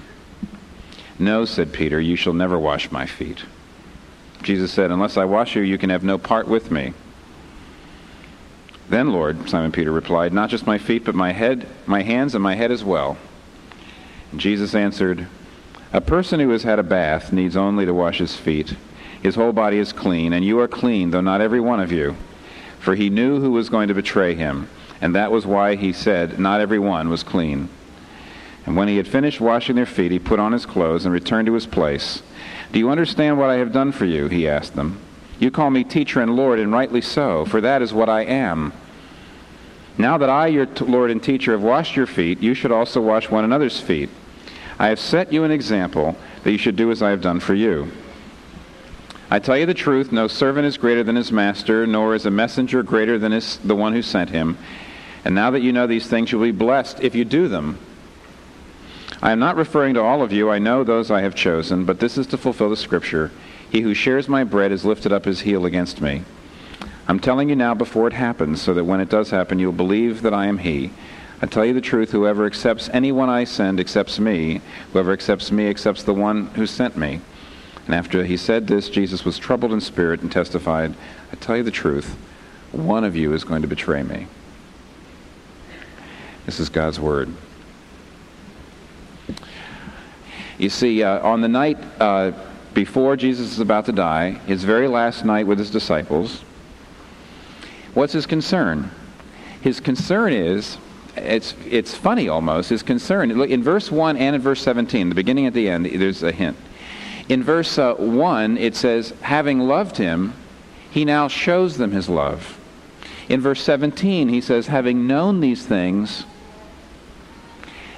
No, 1.17 1.45
said 1.45 1.73
Peter, 1.73 1.99
you 1.99 2.15
shall 2.15 2.33
never 2.33 2.57
wash 2.57 2.91
my 2.91 3.05
feet. 3.05 3.43
Jesus 4.41 4.71
said, 4.71 4.91
Unless 4.91 5.17
I 5.17 5.25
wash 5.25 5.55
you, 5.55 5.61
you 5.61 5.77
can 5.77 5.89
have 5.89 6.03
no 6.03 6.17
part 6.17 6.47
with 6.47 6.71
me. 6.71 6.93
Then, 8.89 9.11
Lord, 9.11 9.49
Simon 9.49 9.71
Peter 9.71 9.91
replied, 9.91 10.33
Not 10.33 10.49
just 10.49 10.65
my 10.65 10.77
feet, 10.77 11.05
but 11.05 11.13
my 11.13 11.31
head, 11.31 11.67
my 11.85 12.01
hands, 12.01 12.33
and 12.33 12.43
my 12.43 12.55
head 12.55 12.71
as 12.71 12.83
well. 12.83 13.17
And 14.31 14.39
Jesus 14.39 14.73
answered, 14.73 15.27
A 15.93 16.01
person 16.01 16.39
who 16.39 16.49
has 16.49 16.63
had 16.63 16.79
a 16.79 16.83
bath 16.83 17.31
needs 17.31 17.55
only 17.55 17.85
to 17.85 17.93
wash 17.93 18.17
his 18.17 18.35
feet. 18.35 18.75
His 19.21 19.35
whole 19.35 19.53
body 19.53 19.77
is 19.77 19.93
clean, 19.93 20.33
and 20.33 20.45
you 20.45 20.59
are 20.59 20.67
clean, 20.67 21.11
though 21.11 21.21
not 21.21 21.41
every 21.41 21.59
one 21.59 21.79
of 21.79 21.91
you. 21.91 22.15
For 22.79 22.95
he 22.95 23.09
knew 23.09 23.41
who 23.41 23.51
was 23.51 23.69
going 23.69 23.89
to 23.89 23.93
betray 23.93 24.33
him, 24.33 24.69
and 25.01 25.13
that 25.13 25.31
was 25.31 25.45
why 25.45 25.75
he 25.75 25.93
said, 25.93 26.39
Not 26.39 26.61
every 26.61 26.79
one 26.79 27.09
was 27.09 27.23
clean. 27.23 27.69
And 28.65 28.75
when 28.75 28.87
he 28.87 28.97
had 28.97 29.07
finished 29.07 29.41
washing 29.41 29.75
their 29.75 29.85
feet, 29.85 30.11
he 30.11 30.19
put 30.19 30.39
on 30.39 30.51
his 30.51 30.65
clothes 30.65 31.05
and 31.05 31.13
returned 31.13 31.47
to 31.47 31.53
his 31.53 31.65
place. 31.65 32.21
Do 32.71 32.79
you 32.79 32.89
understand 32.89 33.37
what 33.37 33.49
I 33.49 33.55
have 33.55 33.71
done 33.71 33.91
for 33.91 34.05
you? 34.05 34.27
He 34.27 34.47
asked 34.47 34.75
them. 34.75 34.99
You 35.39 35.51
call 35.51 35.69
me 35.69 35.83
teacher 35.83 36.21
and 36.21 36.35
Lord, 36.35 36.59
and 36.59 36.71
rightly 36.71 37.01
so, 37.01 37.45
for 37.45 37.61
that 37.61 37.81
is 37.81 37.93
what 37.93 38.09
I 38.09 38.21
am. 38.25 38.73
Now 39.97 40.17
that 40.17 40.29
I, 40.29 40.47
your 40.47 40.65
t- 40.65 40.85
Lord 40.85 41.11
and 41.11 41.21
teacher, 41.21 41.51
have 41.53 41.63
washed 41.63 41.95
your 41.95 42.05
feet, 42.05 42.41
you 42.41 42.53
should 42.53 42.71
also 42.71 43.01
wash 43.01 43.29
one 43.29 43.43
another's 43.43 43.79
feet. 43.79 44.09
I 44.77 44.87
have 44.87 44.99
set 44.99 45.33
you 45.33 45.43
an 45.43 45.51
example 45.51 46.15
that 46.43 46.51
you 46.51 46.57
should 46.57 46.75
do 46.75 46.91
as 46.91 47.01
I 47.01 47.09
have 47.09 47.21
done 47.21 47.39
for 47.39 47.53
you. 47.53 47.91
I 49.31 49.39
tell 49.39 49.57
you 49.57 49.65
the 49.65 49.73
truth, 49.73 50.11
no 50.11 50.27
servant 50.27 50.65
is 50.65 50.77
greater 50.77 51.03
than 51.03 51.15
his 51.15 51.31
master, 51.31 51.85
nor 51.85 52.15
is 52.15 52.25
a 52.25 52.31
messenger 52.31 52.81
greater 52.81 53.19
than 53.19 53.31
his, 53.31 53.57
the 53.57 53.75
one 53.75 53.93
who 53.93 54.01
sent 54.01 54.29
him. 54.29 54.57
And 55.25 55.35
now 55.35 55.51
that 55.51 55.61
you 55.61 55.73
know 55.73 55.85
these 55.85 56.07
things, 56.07 56.31
you'll 56.31 56.41
be 56.41 56.51
blessed 56.51 57.01
if 57.01 57.13
you 57.13 57.25
do 57.25 57.47
them. 57.47 57.77
I 59.21 59.31
am 59.31 59.39
not 59.39 59.57
referring 59.57 59.95
to 59.95 60.01
all 60.01 60.21
of 60.21 60.31
you. 60.31 60.49
I 60.49 60.59
know 60.59 60.83
those 60.83 61.11
I 61.11 61.21
have 61.21 61.35
chosen, 61.35 61.83
but 61.83 61.99
this 61.99 62.17
is 62.17 62.27
to 62.27 62.37
fulfill 62.37 62.69
the 62.69 62.77
scripture. 62.77 63.31
He 63.69 63.81
who 63.81 63.93
shares 63.93 64.29
my 64.29 64.43
bread 64.45 64.71
has 64.71 64.85
lifted 64.85 65.11
up 65.11 65.25
his 65.25 65.41
heel 65.41 65.65
against 65.65 65.99
me. 65.99 66.23
I'm 67.07 67.19
telling 67.19 67.49
you 67.49 67.55
now 67.55 67.73
before 67.73 68.07
it 68.07 68.13
happens, 68.13 68.61
so 68.61 68.73
that 68.73 68.85
when 68.85 69.01
it 69.01 69.09
does 69.09 69.31
happen, 69.31 69.59
you'll 69.59 69.73
believe 69.73 70.21
that 70.21 70.33
I 70.33 70.45
am 70.45 70.59
he. 70.59 70.91
I 71.41 71.47
tell 71.47 71.65
you 71.65 71.73
the 71.73 71.81
truth, 71.81 72.11
whoever 72.11 72.45
accepts 72.45 72.89
anyone 72.93 73.29
I 73.29 73.43
send 73.43 73.79
accepts 73.79 74.19
me. 74.19 74.61
Whoever 74.93 75.11
accepts 75.11 75.51
me 75.51 75.69
accepts 75.69 76.03
the 76.03 76.13
one 76.13 76.47
who 76.47 76.65
sent 76.65 76.95
me. 76.95 77.19
And 77.85 77.95
after 77.95 78.23
he 78.23 78.37
said 78.37 78.67
this, 78.67 78.89
Jesus 78.89 79.25
was 79.25 79.37
troubled 79.37 79.73
in 79.73 79.81
spirit 79.81 80.21
and 80.21 80.31
testified, 80.31 80.93
I 81.31 81.35
tell 81.35 81.57
you 81.57 81.63
the 81.63 81.71
truth, 81.71 82.15
one 82.71 83.03
of 83.03 83.15
you 83.15 83.33
is 83.33 83.43
going 83.43 83.63
to 83.63 83.67
betray 83.67 84.03
me. 84.03 84.27
This 86.45 86.59
is 86.59 86.69
God's 86.69 86.99
word. 86.99 87.33
You 90.59 90.69
see, 90.69 91.03
uh, 91.03 91.25
on 91.25 91.39
the 91.39 91.47
night 91.47 91.77
uh, 92.01 92.33
before 92.73 93.15
Jesus 93.15 93.53
is 93.53 93.59
about 93.61 93.85
to 93.85 93.93
die, 93.93 94.31
his 94.45 94.65
very 94.65 94.89
last 94.89 95.23
night 95.23 95.47
with 95.47 95.57
his 95.57 95.71
disciples, 95.71 96.41
what's 97.93 98.11
his 98.11 98.25
concern? 98.25 98.91
His 99.61 99.79
concern 99.79 100.33
is, 100.33 100.77
it's, 101.15 101.55
it's 101.65 101.95
funny 101.95 102.27
almost, 102.27 102.69
his 102.69 102.83
concern, 102.83 103.31
in 103.31 103.63
verse 103.63 103.89
1 103.89 104.17
and 104.17 104.35
in 104.35 104.41
verse 104.41 104.61
17, 104.61 105.07
the 105.07 105.15
beginning 105.15 105.45
and 105.45 105.55
the 105.55 105.69
end, 105.69 105.85
there's 105.85 106.23
a 106.23 106.31
hint. 106.33 106.57
In 107.29 107.41
verse 107.41 107.77
uh, 107.77 107.93
1, 107.93 108.57
it 108.57 108.75
says, 108.75 109.13
having 109.21 109.59
loved 109.59 109.95
him, 109.95 110.33
he 110.91 111.05
now 111.05 111.29
shows 111.29 111.77
them 111.77 111.91
his 111.91 112.09
love. 112.09 112.59
In 113.29 113.39
verse 113.39 113.61
17, 113.61 114.27
he 114.27 114.41
says, 114.41 114.67
having 114.67 115.07
known 115.07 115.39
these 115.39 115.65
things, 115.65 116.25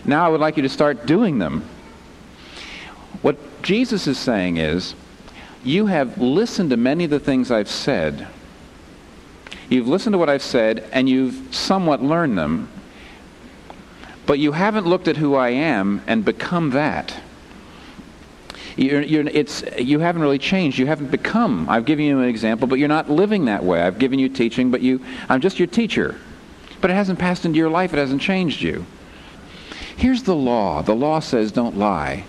now 0.06 0.28
I 0.28 0.30
would 0.30 0.42
like 0.42 0.58
you 0.58 0.64
to 0.64 0.70
start 0.70 1.08
doing 1.08 1.40
them. 1.40 1.68
What 3.22 3.38
Jesus 3.62 4.08
is 4.08 4.18
saying 4.18 4.58
is, 4.58 4.96
you 5.64 5.86
have 5.86 6.18
listened 6.18 6.72
to 6.72 6.78
many 6.78 7.04
of 7.04 7.10
the 7.10 7.20
things 7.20 7.52
I've 7.52 7.70
said. 7.70 8.28
You've 9.70 9.88
listened 9.88 10.14
to 10.14 10.18
what 10.18 10.30
I've 10.30 10.42
said, 10.42 10.90
and 10.92 11.08
you've 11.08 11.54
somewhat 11.56 12.02
learned 12.02 12.38
them. 12.38 12.70
But 14.26 14.40
you 14.40 14.54
haven't 14.54 14.86
looked 14.86 15.08
at 15.08 15.18
who 15.18 15.36
I 15.36 15.50
am 15.50 16.02
and 16.08 16.26
become 16.26 16.72
that. 16.72 17.16
You're, 18.76 19.02
you're, 19.02 19.28
it's, 19.28 19.64
you 19.78 20.00
haven't 20.00 20.22
really 20.22 20.40
changed. 20.40 20.78
You 20.78 20.88
haven't 20.88 21.12
become. 21.12 21.70
I've 21.70 21.86
given 21.86 22.06
you 22.06 22.20
an 22.20 22.28
example, 22.30 22.68
but 22.68 22.80
you're 22.80 22.88
not 22.88 23.10
living 23.10 23.46
that 23.46 23.64
way. 23.64 23.82
I've 23.82 24.00
given 24.00 24.20
you 24.20 24.30
teaching, 24.30 24.72
but 24.72 24.82
you, 24.82 25.04
I'm 25.30 25.42
just 25.42 25.60
your 25.60 25.68
teacher. 25.68 26.16
But 26.80 26.90
it 26.90 26.94
hasn't 26.94 27.20
passed 27.20 27.46
into 27.46 27.58
your 27.58 27.70
life. 27.70 27.94
It 27.94 27.98
hasn't 27.98 28.22
changed 28.22 28.62
you. 28.62 28.86
Here's 29.98 30.24
the 30.24 30.36
law. 30.36 30.82
The 30.82 30.96
law 30.96 31.20
says 31.20 31.52
don't 31.52 31.78
lie. 31.78 32.26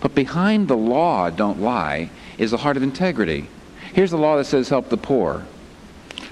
But 0.00 0.14
behind 0.14 0.68
the 0.68 0.76
law, 0.76 1.30
don't 1.30 1.60
lie, 1.60 2.10
is 2.38 2.52
a 2.52 2.58
heart 2.58 2.76
of 2.76 2.82
integrity. 2.82 3.48
Here's 3.92 4.10
the 4.10 4.18
law 4.18 4.36
that 4.36 4.44
says 4.44 4.68
help 4.68 4.88
the 4.88 4.96
poor. 4.96 5.46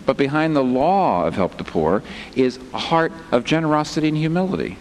But 0.07 0.17
behind 0.17 0.55
the 0.55 0.65
law 0.65 1.25
of 1.25 1.35
help 1.35 1.57
the 1.57 1.65
poor 1.65 2.03
is 2.37 2.59
a 2.73 2.79
heart 2.79 3.13
of 3.33 3.45
generosity 3.45 4.09
and 4.09 4.17
humility. 4.17 4.77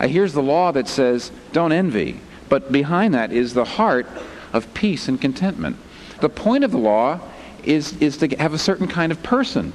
Uh, 0.00 0.08
here's 0.08 0.32
the 0.32 0.42
law 0.42 0.72
that 0.72 0.88
says 0.88 1.30
don't 1.52 1.72
envy. 1.72 2.20
But 2.48 2.72
behind 2.72 3.14
that 3.14 3.32
is 3.32 3.54
the 3.54 3.64
heart 3.64 4.06
of 4.52 4.72
peace 4.74 5.08
and 5.08 5.20
contentment. 5.20 5.76
The 6.20 6.28
point 6.28 6.64
of 6.64 6.70
the 6.70 6.78
law 6.78 7.20
is, 7.62 7.96
is 8.00 8.16
to 8.18 8.28
have 8.36 8.54
a 8.54 8.58
certain 8.58 8.88
kind 8.88 9.12
of 9.12 9.22
person. 9.22 9.72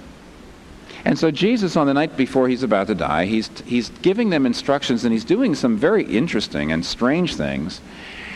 And 1.06 1.18
so 1.18 1.32
Jesus, 1.32 1.75
on 1.75 1.88
the 1.88 1.94
night 1.94 2.18
before 2.18 2.48
he's 2.50 2.63
about 2.63 2.88
to 2.88 2.96
die, 2.96 3.25
he's, 3.25 3.50
he's 3.65 3.89
giving 4.01 4.29
them 4.29 4.46
instructions 4.46 5.03
and 5.03 5.13
he's 5.13 5.25
doing 5.25 5.56
some 5.56 5.77
very 5.77 6.03
interesting 6.03 6.72
and 6.72 6.86
strange 6.86 7.36
things 7.36 7.82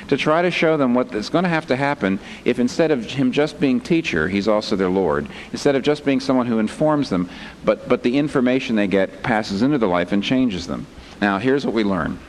to 0.07 0.17
try 0.17 0.41
to 0.41 0.51
show 0.51 0.77
them 0.77 0.93
what 0.93 1.13
is 1.13 1.29
going 1.29 1.43
to 1.43 1.49
have 1.49 1.67
to 1.67 1.75
happen 1.75 2.19
if 2.45 2.59
instead 2.59 2.91
of 2.91 3.05
him 3.05 3.31
just 3.31 3.59
being 3.59 3.79
teacher, 3.79 4.27
he's 4.27 4.47
also 4.47 4.75
their 4.75 4.89
Lord. 4.89 5.27
Instead 5.51 5.75
of 5.75 5.83
just 5.83 6.05
being 6.05 6.19
someone 6.19 6.45
who 6.45 6.59
informs 6.59 7.09
them, 7.09 7.29
but, 7.63 7.87
but 7.87 8.03
the 8.03 8.17
information 8.17 8.75
they 8.75 8.87
get 8.87 9.23
passes 9.23 9.61
into 9.61 9.77
their 9.77 9.89
life 9.89 10.11
and 10.11 10.23
changes 10.23 10.67
them. 10.67 10.85
Now, 11.21 11.37
here's 11.37 11.65
what 11.65 11.73
we 11.73 11.83
learn. 11.83 12.19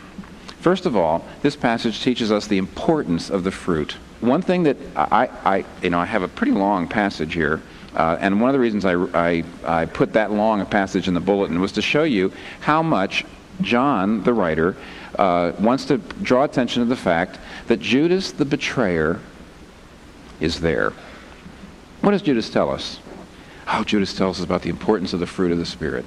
First 0.61 0.87
of 0.87 0.97
all, 0.97 1.25
this 1.43 1.57
passage 1.57 2.03
teaches 2.03 2.33
us 2.33 2.47
the 2.47 2.59
importance 2.59 3.29
of 3.29 3.45
the 3.45 3.51
fruit. 3.51 3.97
One 4.21 4.41
thing 4.41 4.63
that 4.63 4.77
I, 4.97 5.29
I 5.45 5.65
you 5.83 5.91
know, 5.91 5.99
I 5.99 6.07
have 6.07 6.23
a 6.23 6.29
pretty 6.29 6.53
long 6.53 6.89
passage 6.89 7.35
here. 7.35 7.61
Uh, 7.95 8.17
and 8.21 8.41
one 8.41 8.51
of 8.51 8.55
the 8.55 8.61
reasons 8.61 8.85
I, 8.85 8.95
I, 8.95 9.45
I 9.65 9.87
put 9.87 10.15
that 10.15 10.33
long 10.33 10.61
a 10.61 10.65
passage 10.65 11.07
in 11.07 11.15
the 11.15 11.21
bulletin 11.21 11.61
was 11.61 11.73
to 11.73 11.83
show 11.83 12.03
you 12.03 12.33
how 12.61 12.83
much 12.83 13.25
John, 13.61 14.25
the 14.25 14.33
writer, 14.33 14.77
uh, 15.17 15.53
wants 15.61 15.85
to 15.87 15.99
draw 15.99 16.43
attention 16.45 16.83
to 16.83 16.89
the 16.89 16.97
fact 16.97 17.39
that 17.69 17.79
Judas 17.79 18.33
the 18.33 18.45
betrayer 18.45 19.21
is 20.41 20.61
there. 20.61 20.93
What 22.01 22.11
does 22.11 22.23
Judas 22.23 22.51
tell 22.51 22.71
us? 22.71 22.99
Oh, 23.69 23.85
Judas 23.85 24.15
tells 24.15 24.41
us 24.41 24.45
about 24.45 24.63
the 24.63 24.71
importance 24.71 25.13
of 25.13 25.21
the 25.21 25.27
fruit 25.27 25.53
of 25.53 25.59
the 25.59 25.67
Spirit. 25.67 26.05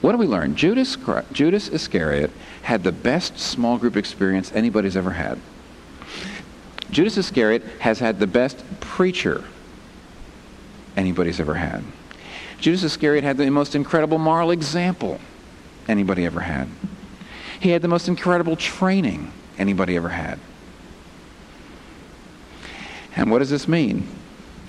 What 0.00 0.12
do 0.12 0.18
we 0.18 0.26
learn? 0.26 0.56
Judas, 0.56 0.96
Judas 1.32 1.68
Iscariot 1.68 2.30
had 2.62 2.82
the 2.82 2.92
best 2.92 3.38
small 3.38 3.78
group 3.78 3.96
experience 3.96 4.52
anybody's 4.52 4.96
ever 4.96 5.12
had. 5.12 5.38
Judas 6.90 7.16
Iscariot 7.16 7.62
has 7.80 7.98
had 7.98 8.18
the 8.18 8.26
best 8.26 8.64
preacher 8.80 9.44
anybody's 10.96 11.40
ever 11.40 11.54
had. 11.54 11.84
Judas 12.58 12.82
Iscariot 12.82 13.24
had 13.24 13.36
the 13.36 13.50
most 13.50 13.74
incredible 13.74 14.18
moral 14.18 14.50
example 14.50 15.20
anybody 15.88 16.24
ever 16.24 16.40
had. 16.40 16.68
He 17.60 17.70
had 17.70 17.82
the 17.82 17.88
most 17.88 18.08
incredible 18.08 18.56
training 18.56 19.32
anybody 19.58 19.96
ever 19.96 20.10
had. 20.10 20.38
And 23.16 23.30
what 23.30 23.38
does 23.38 23.50
this 23.50 23.68
mean? 23.68 24.08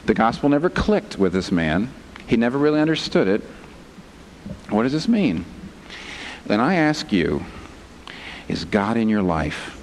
The 0.05 0.13
gospel 0.13 0.49
never 0.49 0.69
clicked 0.69 1.17
with 1.17 1.33
this 1.33 1.51
man. 1.51 1.91
He 2.27 2.37
never 2.37 2.57
really 2.57 2.79
understood 2.79 3.27
it. 3.27 3.41
What 4.69 4.83
does 4.83 4.91
this 4.91 5.07
mean? 5.07 5.45
Then 6.45 6.59
I 6.59 6.75
ask 6.75 7.11
you, 7.11 7.43
is 8.47 8.65
God 8.65 8.97
in 8.97 9.09
your 9.09 9.23
life? 9.23 9.74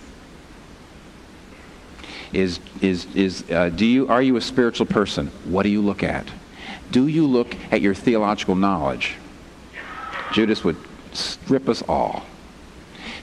Is, 2.32 2.60
is, 2.80 3.06
is, 3.14 3.50
uh, 3.50 3.68
do 3.68 3.84
you, 3.84 4.08
are 4.08 4.22
you 4.22 4.36
a 4.36 4.40
spiritual 4.40 4.86
person? 4.86 5.26
What 5.44 5.64
do 5.64 5.68
you 5.68 5.82
look 5.82 6.02
at? 6.02 6.26
Do 6.90 7.06
you 7.06 7.26
look 7.26 7.54
at 7.70 7.80
your 7.80 7.94
theological 7.94 8.54
knowledge? 8.54 9.14
Judas 10.32 10.64
would 10.64 10.76
strip 11.12 11.68
us 11.68 11.82
all. 11.88 12.24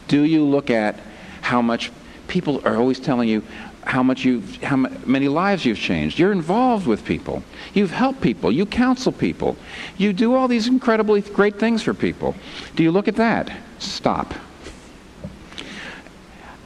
Do 0.07 0.23
you 0.23 0.43
look 0.43 0.69
at 0.69 0.99
how 1.41 1.61
much 1.61 1.91
people 2.27 2.61
are 2.65 2.77
always 2.77 2.99
telling 2.99 3.29
you 3.29 3.43
how 3.83 4.03
much 4.03 4.23
you've, 4.23 4.61
how 4.61 4.75
many 4.75 5.27
lives 5.27 5.65
you've 5.65 5.79
changed? 5.79 6.19
You're 6.19 6.31
involved 6.31 6.85
with 6.85 7.03
people. 7.03 7.43
You've 7.73 7.91
helped 7.91 8.21
people. 8.21 8.51
You 8.51 8.67
counsel 8.67 9.11
people. 9.11 9.57
You 9.97 10.13
do 10.13 10.35
all 10.35 10.47
these 10.47 10.67
incredibly 10.67 11.21
great 11.21 11.57
things 11.57 11.81
for 11.81 11.95
people. 11.95 12.35
Do 12.75 12.83
you 12.83 12.91
look 12.91 13.07
at 13.07 13.15
that? 13.15 13.51
Stop. 13.79 14.33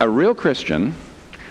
A 0.02 0.10
real 0.10 0.36
Christian 0.36 0.96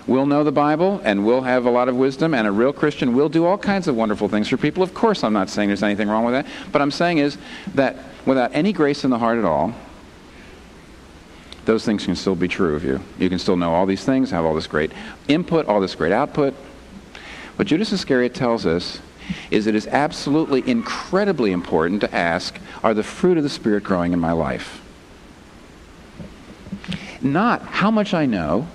will 0.06 0.26
know 0.26 0.44
the 0.44 0.52
Bible 0.52 1.00
and 1.04 1.24
will 1.24 1.42
have 1.42 1.64
a 1.64 1.70
lot 1.70 1.88
of 1.88 1.96
wisdom, 1.96 2.34
and 2.34 2.46
a 2.46 2.52
real 2.52 2.72
Christian 2.72 3.14
will 3.14 3.28
do 3.28 3.44
all 3.44 3.58
kinds 3.58 3.88
of 3.88 3.96
wonderful 3.96 4.28
things 4.28 4.48
for 4.48 4.56
people. 4.56 4.82
Of 4.82 4.94
course, 4.94 5.22
I'm 5.22 5.32
not 5.32 5.48
saying 5.48 5.68
there's 5.68 5.82
anything 5.82 6.08
wrong 6.08 6.24
with 6.24 6.34
that, 6.34 6.46
but 6.70 6.82
I'm 6.82 6.90
saying 6.90 7.18
is 7.18 7.38
that 7.74 7.96
without 8.26 8.50
any 8.54 8.72
grace 8.72 9.04
in 9.04 9.10
the 9.10 9.18
heart 9.18 9.38
at 9.38 9.44
all, 9.44 9.74
those 11.64 11.84
things 11.84 12.04
can 12.04 12.16
still 12.16 12.34
be 12.34 12.48
true 12.48 12.74
of 12.74 12.84
you. 12.84 13.00
You 13.18 13.28
can 13.28 13.38
still 13.38 13.56
know 13.56 13.72
all 13.72 13.86
these 13.86 14.04
things, 14.04 14.30
have 14.32 14.44
all 14.44 14.54
this 14.54 14.66
great 14.66 14.90
input, 15.28 15.66
all 15.66 15.80
this 15.80 15.94
great 15.94 16.12
output. 16.12 16.54
What 17.56 17.68
Judas 17.68 17.92
Iscariot 17.92 18.34
tells 18.34 18.66
us 18.66 19.00
is 19.52 19.68
it 19.68 19.76
is 19.76 19.86
absolutely 19.86 20.68
incredibly 20.68 21.52
important 21.52 22.00
to 22.00 22.12
ask, 22.12 22.58
are 22.82 22.92
the 22.92 23.04
fruit 23.04 23.36
of 23.36 23.44
the 23.44 23.48
Spirit 23.48 23.84
growing 23.84 24.12
in 24.12 24.18
my 24.18 24.32
life? 24.32 24.82
not 27.22 27.62
how 27.62 27.90
much 27.90 28.14
I 28.14 28.26
know 28.26 28.66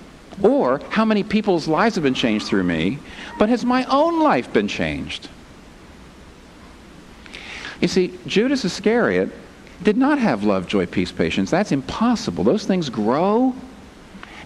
or 0.42 0.80
how 0.90 1.04
many 1.04 1.22
people's 1.22 1.68
lives 1.68 1.94
have 1.96 2.04
been 2.04 2.14
changed 2.14 2.46
through 2.46 2.64
me, 2.64 2.98
but 3.38 3.48
has 3.48 3.64
my 3.64 3.84
own 3.84 4.22
life 4.22 4.52
been 4.52 4.68
changed? 4.68 5.28
You 7.80 7.88
see, 7.88 8.18
Judas 8.26 8.64
Iscariot 8.64 9.30
did 9.82 9.96
not 9.96 10.18
have 10.18 10.42
love, 10.44 10.66
joy, 10.66 10.86
peace, 10.86 11.12
patience. 11.12 11.50
That's 11.50 11.72
impossible. 11.72 12.44
Those 12.44 12.64
things 12.64 12.88
grow. 12.88 13.54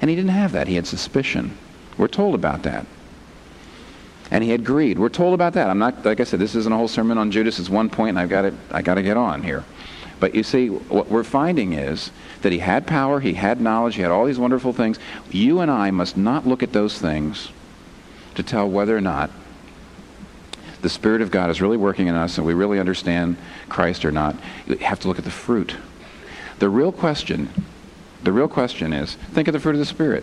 And 0.00 0.10
he 0.10 0.16
didn't 0.16 0.32
have 0.32 0.52
that. 0.52 0.66
He 0.66 0.74
had 0.74 0.86
suspicion. 0.86 1.56
We're 1.96 2.08
told 2.08 2.34
about 2.34 2.64
that. 2.64 2.86
And 4.30 4.42
he 4.42 4.50
had 4.50 4.64
greed. 4.64 4.98
We're 4.98 5.08
told 5.08 5.34
about 5.34 5.52
that. 5.54 5.70
I'm 5.70 5.78
not, 5.78 6.04
like 6.04 6.20
I 6.20 6.24
said, 6.24 6.40
this 6.40 6.54
isn't 6.54 6.72
a 6.72 6.76
whole 6.76 6.88
sermon 6.88 7.18
on 7.18 7.30
Judas. 7.30 7.58
It's 7.58 7.68
one 7.68 7.88
point, 7.88 8.10
and 8.10 8.18
I've 8.18 8.28
got 8.28 8.42
to, 8.42 8.54
I 8.70 8.82
got 8.82 8.94
to 8.94 9.02
get 9.02 9.16
on 9.16 9.42
here. 9.42 9.64
But 10.22 10.36
you 10.36 10.44
see, 10.44 10.68
what 10.68 11.08
we're 11.08 11.24
finding 11.24 11.72
is 11.72 12.12
that 12.42 12.52
he 12.52 12.60
had 12.60 12.86
power, 12.86 13.18
he 13.18 13.34
had 13.34 13.60
knowledge, 13.60 13.96
he 13.96 14.02
had 14.02 14.12
all 14.12 14.24
these 14.24 14.38
wonderful 14.38 14.72
things. 14.72 15.00
You 15.32 15.58
and 15.58 15.68
I 15.68 15.90
must 15.90 16.16
not 16.16 16.46
look 16.46 16.62
at 16.62 16.72
those 16.72 16.96
things 16.96 17.48
to 18.36 18.44
tell 18.44 18.70
whether 18.70 18.96
or 18.96 19.00
not 19.00 19.32
the 20.80 20.88
Spirit 20.88 21.22
of 21.22 21.32
God 21.32 21.50
is 21.50 21.60
really 21.60 21.76
working 21.76 22.06
in 22.06 22.14
us 22.14 22.38
and 22.38 22.46
we 22.46 22.54
really 22.54 22.78
understand 22.78 23.36
Christ 23.68 24.04
or 24.04 24.12
not. 24.12 24.36
You 24.68 24.76
have 24.76 25.00
to 25.00 25.08
look 25.08 25.18
at 25.18 25.24
the 25.24 25.30
fruit. 25.32 25.74
The 26.60 26.68
real 26.68 26.92
question, 26.92 27.48
the 28.22 28.30
real 28.30 28.46
question 28.46 28.92
is, 28.92 29.16
think 29.32 29.48
of 29.48 29.54
the 29.54 29.58
fruit 29.58 29.74
of 29.74 29.80
the 29.80 29.84
Spirit. 29.84 30.22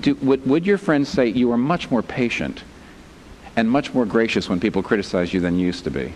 Do, 0.00 0.14
would, 0.14 0.46
would 0.46 0.66
your 0.66 0.78
friends 0.78 1.10
say 1.10 1.26
you 1.26 1.52
are 1.52 1.58
much 1.58 1.90
more 1.90 2.02
patient 2.02 2.64
and 3.54 3.70
much 3.70 3.92
more 3.92 4.06
gracious 4.06 4.48
when 4.48 4.60
people 4.60 4.82
criticize 4.82 5.34
you 5.34 5.40
than 5.40 5.58
you 5.58 5.66
used 5.66 5.84
to 5.84 5.90
be? 5.90 6.14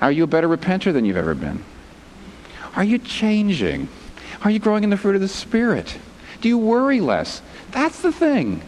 Are 0.00 0.12
you 0.12 0.22
a 0.22 0.28
better 0.28 0.46
repenter 0.46 0.92
than 0.92 1.04
you've 1.04 1.16
ever 1.16 1.34
been? 1.34 1.64
Are 2.78 2.84
you 2.84 2.98
changing? 3.00 3.88
Are 4.42 4.52
you 4.52 4.60
growing 4.60 4.84
in 4.84 4.90
the 4.90 4.96
fruit 4.96 5.16
of 5.16 5.20
the 5.20 5.26
Spirit? 5.26 5.98
Do 6.40 6.48
you 6.48 6.56
worry 6.56 7.00
less? 7.00 7.42
That's 7.72 8.02
the 8.02 8.12
thing. 8.12 8.62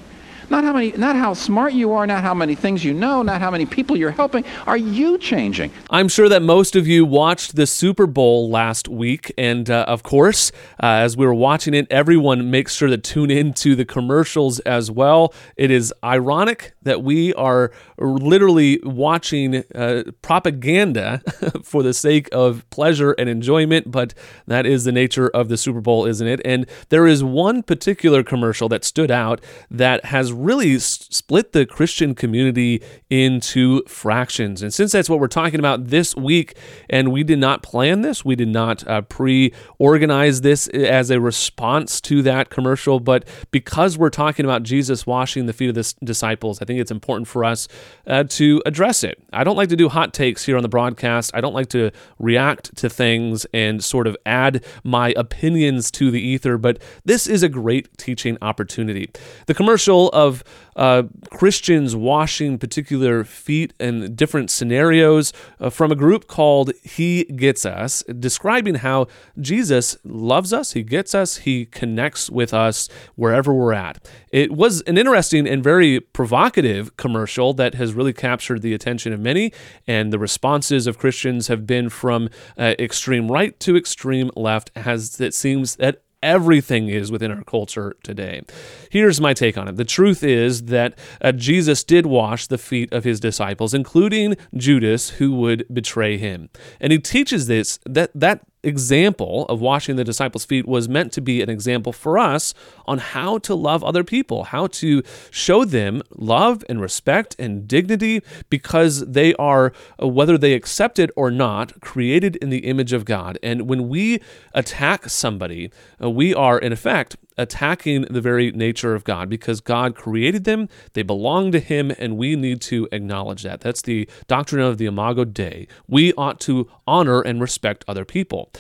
Not 0.51 0.65
how 0.65 0.73
many, 0.73 0.91
not 0.93 1.15
how 1.15 1.33
smart 1.33 1.75
you 1.75 1.93
are, 1.93 2.09
not 2.09 2.25
how 2.25 2.35
many 2.35 2.57
things 2.57 2.85
you 2.85 2.93
know, 2.93 3.23
not 3.23 3.41
how 3.41 3.53
many 3.53 3.67
people 3.67 3.97
you're 3.97 4.11
helping. 4.11 4.45
Are 4.67 4.77
you 4.77 5.17
changing? 5.17 5.71
I'm 5.91 6.09
sure 6.09 6.29
that 6.29 6.43
most 6.43 6.75
of 6.75 6.89
you 6.89 7.05
watched 7.05 7.55
the 7.55 7.69
Super 7.69 8.09
Bowl 8.09 8.51
last 8.51 8.89
week, 8.89 9.33
and 9.39 9.71
uh, 9.71 9.85
of 9.87 10.03
course, 10.03 10.51
uh, 10.83 10.87
as 10.87 11.17
we 11.17 11.25
were 11.25 11.35
watching 11.35 11.73
it, 11.73 11.87
everyone 11.89 12.51
makes 12.51 12.75
sure 12.75 12.89
to 12.89 12.99
tune 12.99 13.31
into 13.31 13.77
the 13.77 13.85
commercials 13.85 14.59
as 14.61 14.91
well. 14.91 15.33
It 15.55 15.71
is 15.71 15.95
ironic 16.03 16.73
that 16.83 17.05
we 17.05 17.33
are 17.35 17.71
literally 17.99 18.81
watching 18.83 19.63
uh, 19.73 20.03
propaganda 20.21 21.23
for 21.63 21.85
the 21.85 21.95
sake 21.95 22.29
of 22.33 22.69
pleasure 22.71 23.13
and 23.13 23.29
enjoyment, 23.29 23.93
but 23.93 24.15
that 24.49 24.67
is 24.67 24.83
the 24.83 24.93
nature 24.93 25.29
of 25.29 25.49
the 25.49 25.57
Super 25.57 25.81
Bowl, 25.81 26.07
isn't 26.07 26.27
it? 26.27 26.41
And 26.45 26.67
there 26.89 27.07
is 27.07 27.23
one 27.23 27.63
particular 27.63 28.25
commercial 28.25 28.69
that 28.71 28.85
stood 28.85 29.13
out 29.13 29.41
that 29.71 30.07
has 30.07 30.33
really 30.41 30.77
s- 30.77 31.07
split 31.11 31.53
the 31.53 31.67
Christian 31.67 32.15
community 32.15 32.83
into 33.09 33.83
fractions. 33.87 34.63
And 34.63 34.73
since 34.73 34.93
that's 34.93 35.09
what 35.09 35.21
we're 35.21 35.29
talking 35.29 35.59
about 35.59 35.89
this 35.89 36.17
week, 36.17 36.57
and 36.89 37.13
we 37.13 37.23
did 37.23 37.39
not 37.39 37.63
plan 37.63 38.03
this, 38.03 38.25
we 38.25 38.37
did 38.37 38.49
not 38.49 38.87
uh, 38.87 39.03
pre 39.03 39.53
organize 39.79 40.41
this 40.41 40.69
as 40.69 41.11
a 41.11 41.21
response 41.21 42.01
to 42.03 42.23
that 42.23 42.51
commercial, 42.51 43.01
but 43.01 43.27
because 43.51 43.99
we're 43.99 44.11
talking 44.11 44.45
about 44.45 44.63
Jesus 44.63 45.07
washing 45.07 45.47
the 45.47 45.53
feet 45.53 45.69
of 45.69 45.75
the 45.75 45.95
disciples, 46.05 46.61
I 46.63 46.65
think 46.65 46.81
it's 46.81 46.91
important 46.91 47.29
for 47.29 47.45
us 47.45 47.69
uh, 48.07 48.25
to 48.25 48.63
address 48.67 49.05
it. 49.05 49.23
I 49.33 49.45
don't 49.45 49.57
like 49.57 49.69
to 49.71 49.77
do 49.77 49.89
hot 49.89 50.15
takes 50.15 50.45
here 50.45 50.57
on 50.57 50.63
the 50.63 50.69
broadcast. 50.69 51.31
I 51.35 51.41
don't 51.41 51.55
like 51.55 51.69
to 51.71 51.91
react 52.19 52.77
to 52.77 52.89
things 52.89 53.47
and 53.53 53.83
sort 53.83 54.07
of 54.07 54.17
add 54.25 54.65
my 54.85 55.13
opinions 55.17 55.91
to 55.93 56.11
the 56.11 56.21
ether, 56.21 56.59
but 56.59 56.81
this 57.05 57.27
is 57.27 57.43
a 57.43 57.49
great 57.49 57.97
teaching 57.99 58.39
opportunity. 58.43 59.11
The 59.47 59.55
commercial 59.55 60.09
of 60.11 60.30
of 60.31 60.45
uh, 60.77 61.03
Christians 61.31 61.95
washing 61.95 62.59
particular 62.59 63.25
feet 63.25 63.75
in 63.79 64.15
different 64.15 64.51
scenarios 64.51 65.33
uh, 65.59 65.69
from 65.69 65.93
a 65.93 65.97
group 65.97 66.27
called 66.27 66.73
He 66.83 67.25
Gets 67.25 67.67
Us, 67.67 68.03
describing 68.05 68.77
how 68.77 69.07
Jesus 69.39 69.99
loves 70.05 70.53
us, 70.53 70.73
He 70.73 70.83
gets 70.83 71.15
us, 71.15 71.39
He 71.39 71.67
connects 71.67 72.31
with 72.31 72.55
us 72.55 72.89
wherever 73.17 73.53
we're 73.53 73.73
at. 73.73 74.09
It 74.31 74.53
was 74.53 74.81
an 74.83 74.97
interesting 74.97 75.47
and 75.47 75.63
very 75.63 76.01
provocative 76.01 76.97
commercial 76.97 77.53
that 77.55 77.75
has 77.75 77.93
really 77.93 78.13
captured 78.13 78.63
the 78.63 78.75
attention 78.75 79.13
of 79.13 79.21
many, 79.21 79.53
and 79.87 80.13
the 80.13 80.19
responses 80.19 80.87
of 80.87 80.99
Christians 80.99 81.49
have 81.49 81.67
been 81.67 81.89
from 81.91 82.31
uh, 82.57 82.75
extreme 82.79 83.31
right 83.31 83.59
to 83.61 83.77
extreme 83.77 84.31
left, 84.37 84.71
as 84.77 85.21
it 85.21 85.35
seems 85.35 85.77
that 85.77 86.03
everything 86.23 86.89
is 86.89 87.11
within 87.11 87.31
our 87.31 87.43
culture 87.45 87.97
today. 88.03 88.43
Here's 88.91 89.21
my 89.21 89.35
take 89.35 89.57
on 89.57 89.69
it. 89.69 89.77
The 89.77 89.85
truth 89.85 90.23
is 90.23 90.65
that 90.65 90.99
uh, 91.21 91.33
Jesus 91.33 91.85
did 91.85 92.07
wash 92.07 92.47
the 92.47 92.59
feet 92.59 92.93
of 92.93 93.05
his 93.05 93.21
disciples, 93.21 93.75
including 93.75 94.37
Judas, 94.55 95.11
who 95.11 95.33
would 95.37 95.67
betray 95.73 96.19
him. 96.19 96.51
And 96.81 96.93
he 96.93 96.99
teaches 96.99 97.47
this 97.47 97.79
that 97.87 98.11
that 98.15 98.47
example 98.63 99.47
of 99.49 99.61
washing 99.61 99.97
the 99.97 100.05
disciples' 100.05 100.45
feet 100.45 100.67
was 100.67 100.89
meant 100.89 101.13
to 101.13 101.21
be 101.21 101.43
an 101.43 101.49
example 101.49 101.93
for 101.93 102.19
us 102.19 102.55
on 102.87 102.99
how 102.99 103.39
to 103.39 103.55
love 103.55 103.83
other 103.83 104.05
people, 104.05 104.45
how 104.45 104.67
to 104.67 105.03
show 105.31 105.65
them 105.65 106.03
love 106.17 106.65
and 106.69 106.81
respect 106.81 107.37
and 107.39 107.67
dignity 107.67 108.23
because 108.49 109.07
they 109.07 109.35
are, 109.35 109.73
uh, 110.03 110.07
whether 110.07 110.37
they 110.37 110.55
accept 110.55 110.99
it 110.99 111.11
or 111.17 111.31
not, 111.31 111.81
created 111.81 112.37
in 112.37 112.51
the 112.51 112.59
image 112.59 112.93
of 112.93 113.05
God. 113.05 113.39
And 113.43 113.69
when 113.69 113.89
we 113.89 114.21
attack 114.55 115.09
somebody, 115.09 115.71
uh, 116.03 116.11
we 116.11 116.35
are, 116.35 116.59
in 116.59 116.73
effect, 116.73 117.17
attacking 117.41 118.03
the 118.03 118.21
very 118.21 118.53
nature 118.53 118.95
of 118.95 119.05
God 119.05 119.29
because 119.29 119.61
God 119.61 119.97
created 119.97 120.45
them, 120.45 120.69
they 120.93 121.03
belong 121.03 121.51
to 121.53 121.59
Him, 121.59 121.93
and 121.99 122.17
we 122.19 122.37
need 122.37 122.61
to 122.63 122.87
acknowledge 122.93 123.43
that. 123.43 123.61
That's 123.61 123.83
the 123.83 124.09
doctrine 124.27 124.63
of 124.63 124.79
the 124.79 124.87
Imago 124.87 125.25
Dei. 125.25 125.67
We 125.89 126.13
ought 126.15 126.39
to 126.41 126.71
honor 126.87 127.23
and 127.23 127.41
respect 127.41 127.85
other 127.89 128.05
people. 128.05 128.53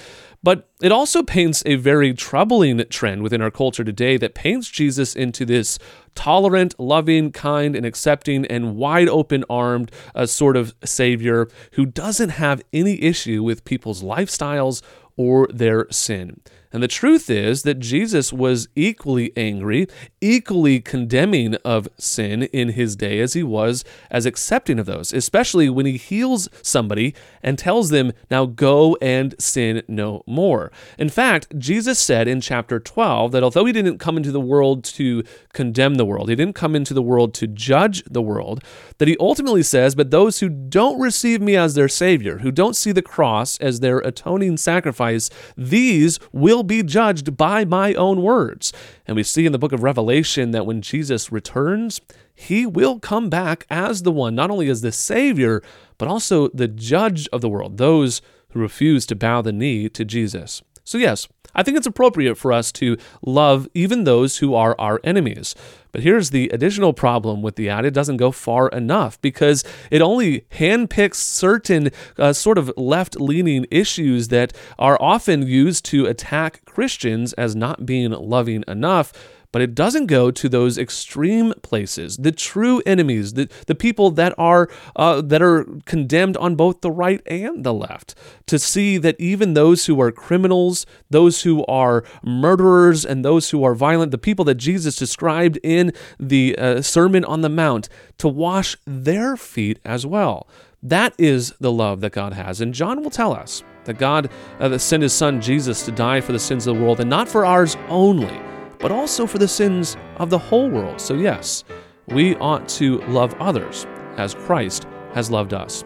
But 0.42 0.70
it 0.80 0.90
also 0.90 1.22
paints 1.22 1.62
a 1.66 1.74
very 1.74 2.14
troubling 2.14 2.82
trend 2.88 3.22
within 3.22 3.42
our 3.42 3.50
culture 3.50 3.84
today 3.84 4.16
that 4.16 4.34
paints 4.34 4.70
Jesus 4.70 5.14
into 5.14 5.44
this 5.44 5.78
tolerant, 6.14 6.74
loving, 6.80 7.30
kind, 7.30 7.76
and 7.76 7.84
accepting, 7.84 8.46
and 8.46 8.76
wide 8.76 9.08
open 9.08 9.44
armed 9.50 9.92
uh, 10.14 10.24
sort 10.24 10.56
of 10.56 10.74
Savior 10.82 11.48
who 11.72 11.84
doesn't 11.84 12.30
have 12.30 12.62
any 12.72 13.02
issue 13.02 13.42
with 13.42 13.66
people's 13.66 14.02
lifestyles 14.02 14.80
or 15.16 15.46
their 15.52 15.86
sin. 15.90 16.40
And 16.72 16.82
the 16.82 16.88
truth 16.88 17.28
is 17.28 17.62
that 17.62 17.80
Jesus 17.80 18.32
was 18.32 18.68
equally 18.76 19.32
angry, 19.36 19.88
equally 20.20 20.80
condemning 20.80 21.56
of 21.64 21.88
sin 21.98 22.44
in 22.44 22.70
his 22.70 22.94
day 22.94 23.20
as 23.20 23.32
he 23.32 23.42
was 23.42 23.84
as 24.10 24.24
accepting 24.24 24.78
of 24.78 24.86
those, 24.86 25.12
especially 25.12 25.68
when 25.68 25.86
he 25.86 25.96
heals 25.96 26.48
somebody 26.62 27.14
and 27.42 27.58
tells 27.58 27.90
them, 27.90 28.12
Now 28.30 28.46
go 28.46 28.96
and 29.02 29.34
sin 29.40 29.82
no 29.88 30.22
more. 30.26 30.70
In 30.96 31.08
fact, 31.08 31.58
Jesus 31.58 31.98
said 31.98 32.28
in 32.28 32.40
chapter 32.40 32.78
12 32.78 33.32
that 33.32 33.42
although 33.42 33.64
he 33.64 33.72
didn't 33.72 33.98
come 33.98 34.16
into 34.16 34.30
the 34.30 34.40
world 34.40 34.84
to 34.84 35.24
condemn 35.52 35.96
the 35.96 36.06
world, 36.06 36.28
he 36.28 36.36
didn't 36.36 36.54
come 36.54 36.76
into 36.76 36.94
the 36.94 37.02
world 37.02 37.34
to 37.34 37.48
judge 37.48 38.04
the 38.04 38.22
world, 38.22 38.62
that 38.98 39.08
he 39.08 39.16
ultimately 39.18 39.62
says, 39.62 39.96
But 39.96 40.10
those 40.10 40.38
who 40.38 40.48
don't 40.48 41.00
receive 41.00 41.40
me 41.40 41.56
as 41.56 41.74
their 41.74 41.88
Savior, 41.88 42.38
who 42.38 42.52
don't 42.52 42.76
see 42.76 42.92
the 42.92 43.02
cross 43.02 43.58
as 43.58 43.80
their 43.80 43.98
atoning 43.98 44.56
sacrifice, 44.56 45.30
these 45.56 46.20
will 46.32 46.59
will 46.60 46.64
be 46.64 46.82
judged 46.82 47.38
by 47.38 47.64
my 47.64 47.94
own 47.94 48.20
words. 48.20 48.70
And 49.06 49.16
we 49.16 49.22
see 49.22 49.46
in 49.46 49.52
the 49.52 49.58
book 49.58 49.72
of 49.72 49.82
Revelation 49.82 50.50
that 50.50 50.66
when 50.66 50.82
Jesus 50.82 51.32
returns, 51.32 52.02
he 52.34 52.66
will 52.66 53.00
come 53.00 53.30
back 53.30 53.64
as 53.70 54.02
the 54.02 54.12
one, 54.12 54.34
not 54.34 54.50
only 54.50 54.68
as 54.68 54.82
the 54.82 54.92
Savior, 54.92 55.62
but 55.96 56.06
also 56.06 56.48
the 56.48 56.68
judge 56.68 57.26
of 57.28 57.40
the 57.40 57.48
world, 57.48 57.78
those 57.78 58.20
who 58.50 58.60
refuse 58.60 59.06
to 59.06 59.16
bow 59.16 59.40
the 59.40 59.52
knee 59.52 59.88
to 59.88 60.04
Jesus. 60.04 60.60
So, 60.84 60.98
yes, 60.98 61.26
I 61.54 61.62
think 61.62 61.78
it's 61.78 61.86
appropriate 61.86 62.34
for 62.34 62.52
us 62.52 62.70
to 62.72 62.98
love 63.24 63.66
even 63.72 64.04
those 64.04 64.38
who 64.38 64.54
are 64.54 64.76
our 64.78 65.00
enemies. 65.02 65.54
But 65.92 66.02
here's 66.02 66.30
the 66.30 66.48
additional 66.50 66.92
problem 66.92 67.42
with 67.42 67.56
the 67.56 67.68
ad 67.68 67.84
it 67.84 67.94
doesn't 67.94 68.18
go 68.18 68.30
far 68.30 68.68
enough 68.68 69.20
because 69.20 69.64
it 69.90 70.00
only 70.00 70.42
handpicks 70.52 71.16
certain 71.16 71.90
uh, 72.18 72.32
sort 72.32 72.58
of 72.58 72.72
left 72.76 73.20
leaning 73.20 73.66
issues 73.70 74.28
that 74.28 74.52
are 74.78 75.00
often 75.00 75.46
used 75.46 75.84
to 75.86 76.06
attack 76.06 76.64
Christians 76.64 77.32
as 77.34 77.56
not 77.56 77.86
being 77.86 78.10
loving 78.10 78.64
enough 78.68 79.12
but 79.52 79.62
it 79.62 79.74
doesn't 79.74 80.06
go 80.06 80.30
to 80.30 80.48
those 80.48 80.78
extreme 80.78 81.52
places, 81.62 82.16
the 82.18 82.32
true 82.32 82.82
enemies, 82.86 83.34
the, 83.34 83.48
the 83.66 83.74
people 83.74 84.10
that 84.12 84.34
are 84.38 84.68
uh, 84.96 85.20
that 85.22 85.42
are 85.42 85.66
condemned 85.86 86.36
on 86.36 86.54
both 86.54 86.80
the 86.80 86.90
right 86.90 87.20
and 87.26 87.64
the 87.64 87.74
left. 87.74 88.14
To 88.46 88.58
see 88.58 88.98
that 88.98 89.16
even 89.18 89.54
those 89.54 89.86
who 89.86 90.00
are 90.00 90.12
criminals, 90.12 90.86
those 91.08 91.42
who 91.42 91.64
are 91.66 92.04
murderers, 92.22 93.04
and 93.04 93.24
those 93.24 93.50
who 93.50 93.64
are 93.64 93.74
violent, 93.74 94.12
the 94.12 94.18
people 94.18 94.44
that 94.46 94.56
Jesus 94.56 94.96
described 94.96 95.58
in 95.62 95.79
the 96.18 96.56
uh, 96.58 96.82
Sermon 96.82 97.24
on 97.24 97.40
the 97.40 97.48
Mount, 97.48 97.88
to 98.18 98.28
wash 98.28 98.76
their 98.86 99.36
feet 99.36 99.78
as 99.84 100.06
well. 100.06 100.46
That 100.82 101.14
is 101.18 101.52
the 101.60 101.72
love 101.72 102.00
that 102.00 102.12
God 102.12 102.32
has, 102.32 102.60
and 102.60 102.72
John 102.72 103.02
will 103.02 103.10
tell 103.10 103.32
us 103.32 103.62
that 103.84 103.98
God 103.98 104.30
uh, 104.58 104.78
sent 104.78 105.02
His 105.02 105.12
Son 105.12 105.40
Jesus 105.40 105.84
to 105.84 105.92
die 105.92 106.20
for 106.20 106.32
the 106.32 106.38
sins 106.38 106.66
of 106.66 106.76
the 106.76 106.82
world, 106.82 107.00
and 107.00 107.10
not 107.10 107.28
for 107.28 107.44
ours 107.44 107.76
only 107.88 108.40
but 108.80 108.90
also 108.90 109.26
for 109.26 109.38
the 109.38 109.46
sins 109.46 109.96
of 110.16 110.30
the 110.30 110.38
whole 110.38 110.68
world. 110.68 111.00
So, 111.00 111.14
yes, 111.14 111.64
we 112.08 112.34
ought 112.36 112.68
to 112.70 112.98
love 113.02 113.34
others 113.38 113.86
as 114.16 114.34
Christ 114.34 114.86
has 115.12 115.30
loved 115.30 115.54
us. 115.54 115.84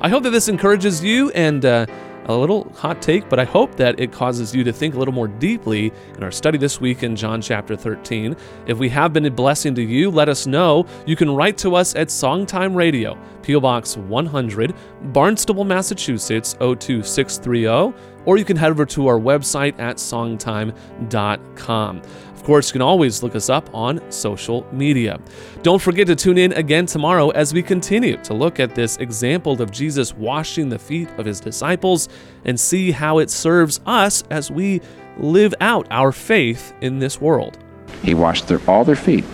I 0.00 0.08
hope 0.08 0.22
that 0.22 0.30
this 0.30 0.48
encourages 0.48 1.02
you 1.02 1.30
and 1.32 1.64
uh, 1.64 1.86
a 2.26 2.36
little 2.36 2.70
hot 2.76 3.00
take, 3.00 3.28
but 3.28 3.38
I 3.38 3.44
hope 3.44 3.76
that 3.76 3.98
it 3.98 4.12
causes 4.12 4.54
you 4.54 4.64
to 4.64 4.72
think 4.72 4.94
a 4.94 4.98
little 4.98 5.14
more 5.14 5.28
deeply 5.28 5.92
in 6.16 6.22
our 6.22 6.30
study 6.30 6.58
this 6.58 6.80
week 6.80 7.02
in 7.02 7.16
John 7.16 7.40
chapter 7.40 7.76
13. 7.76 8.36
If 8.66 8.78
we 8.78 8.88
have 8.90 9.12
been 9.12 9.26
a 9.26 9.30
blessing 9.30 9.74
to 9.76 9.82
you, 9.82 10.10
let 10.10 10.28
us 10.28 10.46
know. 10.46 10.86
You 11.06 11.16
can 11.16 11.30
write 11.30 11.56
to 11.58 11.74
us 11.74 11.94
at 11.94 12.08
Songtime 12.08 12.74
Radio, 12.74 13.18
P.O. 13.42 13.60
Box 13.60 13.96
100, 13.96 14.74
Barnstable, 15.12 15.64
Massachusetts 15.64 16.54
02630, 16.54 17.94
or 18.26 18.36
you 18.36 18.44
can 18.44 18.56
head 18.56 18.70
over 18.70 18.84
to 18.84 19.06
our 19.06 19.18
website 19.18 19.78
at 19.78 19.96
songtime.com 19.96 22.02
Of 22.34 22.42
course, 22.42 22.68
you 22.68 22.72
can 22.72 22.82
always 22.82 23.22
look 23.22 23.34
us 23.34 23.48
up 23.48 23.72
on 23.74 24.00
social 24.10 24.66
media. 24.72 25.18
Don't 25.62 25.80
forget 25.80 26.06
to 26.08 26.14
tune 26.14 26.38
in 26.38 26.52
again 26.52 26.86
tomorrow 26.86 27.30
as 27.30 27.54
we 27.54 27.62
continue 27.62 28.16
to 28.18 28.34
look 28.34 28.60
at 28.60 28.74
this 28.74 28.96
example 28.98 29.60
of 29.62 29.70
Jesus 29.70 30.14
washing 30.14 30.68
the 30.68 30.78
feet 30.78 31.08
of 31.18 31.24
his 31.24 31.40
disciples 31.40 32.08
and 32.44 32.60
see 32.60 32.90
how 32.90 33.18
it 33.18 33.30
serves 33.30 33.80
us 33.86 34.22
as 34.30 34.50
we 34.50 34.80
live 35.18 35.54
out 35.60 35.86
our 35.90 36.12
faith 36.12 36.74
in 36.82 36.98
this 36.98 37.20
world. 37.20 37.58
He 38.02 38.14
washed 38.14 38.48
their, 38.48 38.60
all 38.68 38.84
their 38.84 38.96
feet. 38.96 39.24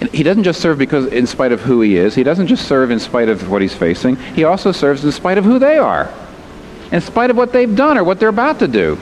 And 0.00 0.10
he 0.10 0.22
doesn't 0.22 0.42
just 0.42 0.60
serve 0.60 0.78
because 0.78 1.06
in 1.06 1.26
spite 1.26 1.52
of 1.52 1.60
who 1.60 1.80
he 1.80 1.96
is. 1.96 2.14
He 2.14 2.22
doesn't 2.22 2.48
just 2.48 2.66
serve 2.66 2.90
in 2.90 2.98
spite 2.98 3.28
of 3.28 3.50
what 3.50 3.62
he's 3.62 3.74
facing. 3.74 4.16
He 4.16 4.44
also 4.44 4.72
serves 4.72 5.04
in 5.04 5.12
spite 5.12 5.38
of 5.38 5.44
who 5.44 5.58
they 5.58 5.78
are. 5.78 6.12
In 6.94 7.00
spite 7.00 7.28
of 7.28 7.36
what 7.36 7.52
they've 7.52 7.74
done 7.74 7.98
or 7.98 8.04
what 8.04 8.20
they're 8.20 8.28
about 8.28 8.60
to 8.60 8.68
do. 8.68 8.96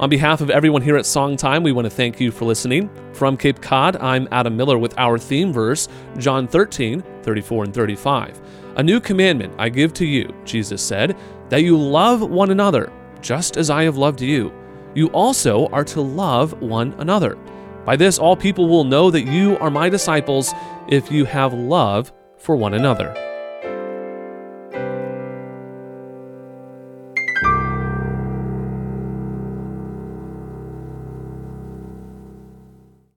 On 0.00 0.08
behalf 0.08 0.40
of 0.40 0.48
everyone 0.48 0.80
here 0.80 0.96
at 0.96 1.04
Songtime, 1.04 1.62
we 1.62 1.70
want 1.70 1.84
to 1.84 1.90
thank 1.90 2.18
you 2.18 2.30
for 2.30 2.46
listening. 2.46 2.88
From 3.12 3.36
Cape 3.36 3.60
Cod, 3.60 3.96
I'm 3.96 4.26
Adam 4.32 4.56
Miller 4.56 4.78
with 4.78 4.94
our 4.96 5.18
theme 5.18 5.52
verse, 5.52 5.86
John 6.16 6.48
13, 6.48 7.04
34 7.22 7.64
and 7.64 7.74
35. 7.74 8.40
A 8.76 8.82
new 8.82 9.00
commandment 9.00 9.52
I 9.58 9.68
give 9.68 9.92
to 9.94 10.06
you, 10.06 10.34
Jesus 10.46 10.80
said, 10.80 11.14
that 11.50 11.62
you 11.62 11.76
love 11.76 12.22
one 12.22 12.50
another, 12.50 12.90
just 13.20 13.58
as 13.58 13.68
I 13.68 13.82
have 13.82 13.98
loved 13.98 14.22
you. 14.22 14.50
You 14.94 15.08
also 15.08 15.66
are 15.66 15.84
to 15.84 16.00
love 16.00 16.62
one 16.62 16.94
another. 16.94 17.36
By 17.84 17.96
this, 17.96 18.18
all 18.18 18.34
people 18.34 18.66
will 18.66 18.84
know 18.84 19.10
that 19.10 19.26
you 19.26 19.58
are 19.58 19.70
my 19.70 19.90
disciples 19.90 20.54
if 20.88 21.12
you 21.12 21.26
have 21.26 21.52
love 21.52 22.14
for 22.38 22.56
one 22.56 22.72
another. 22.72 23.33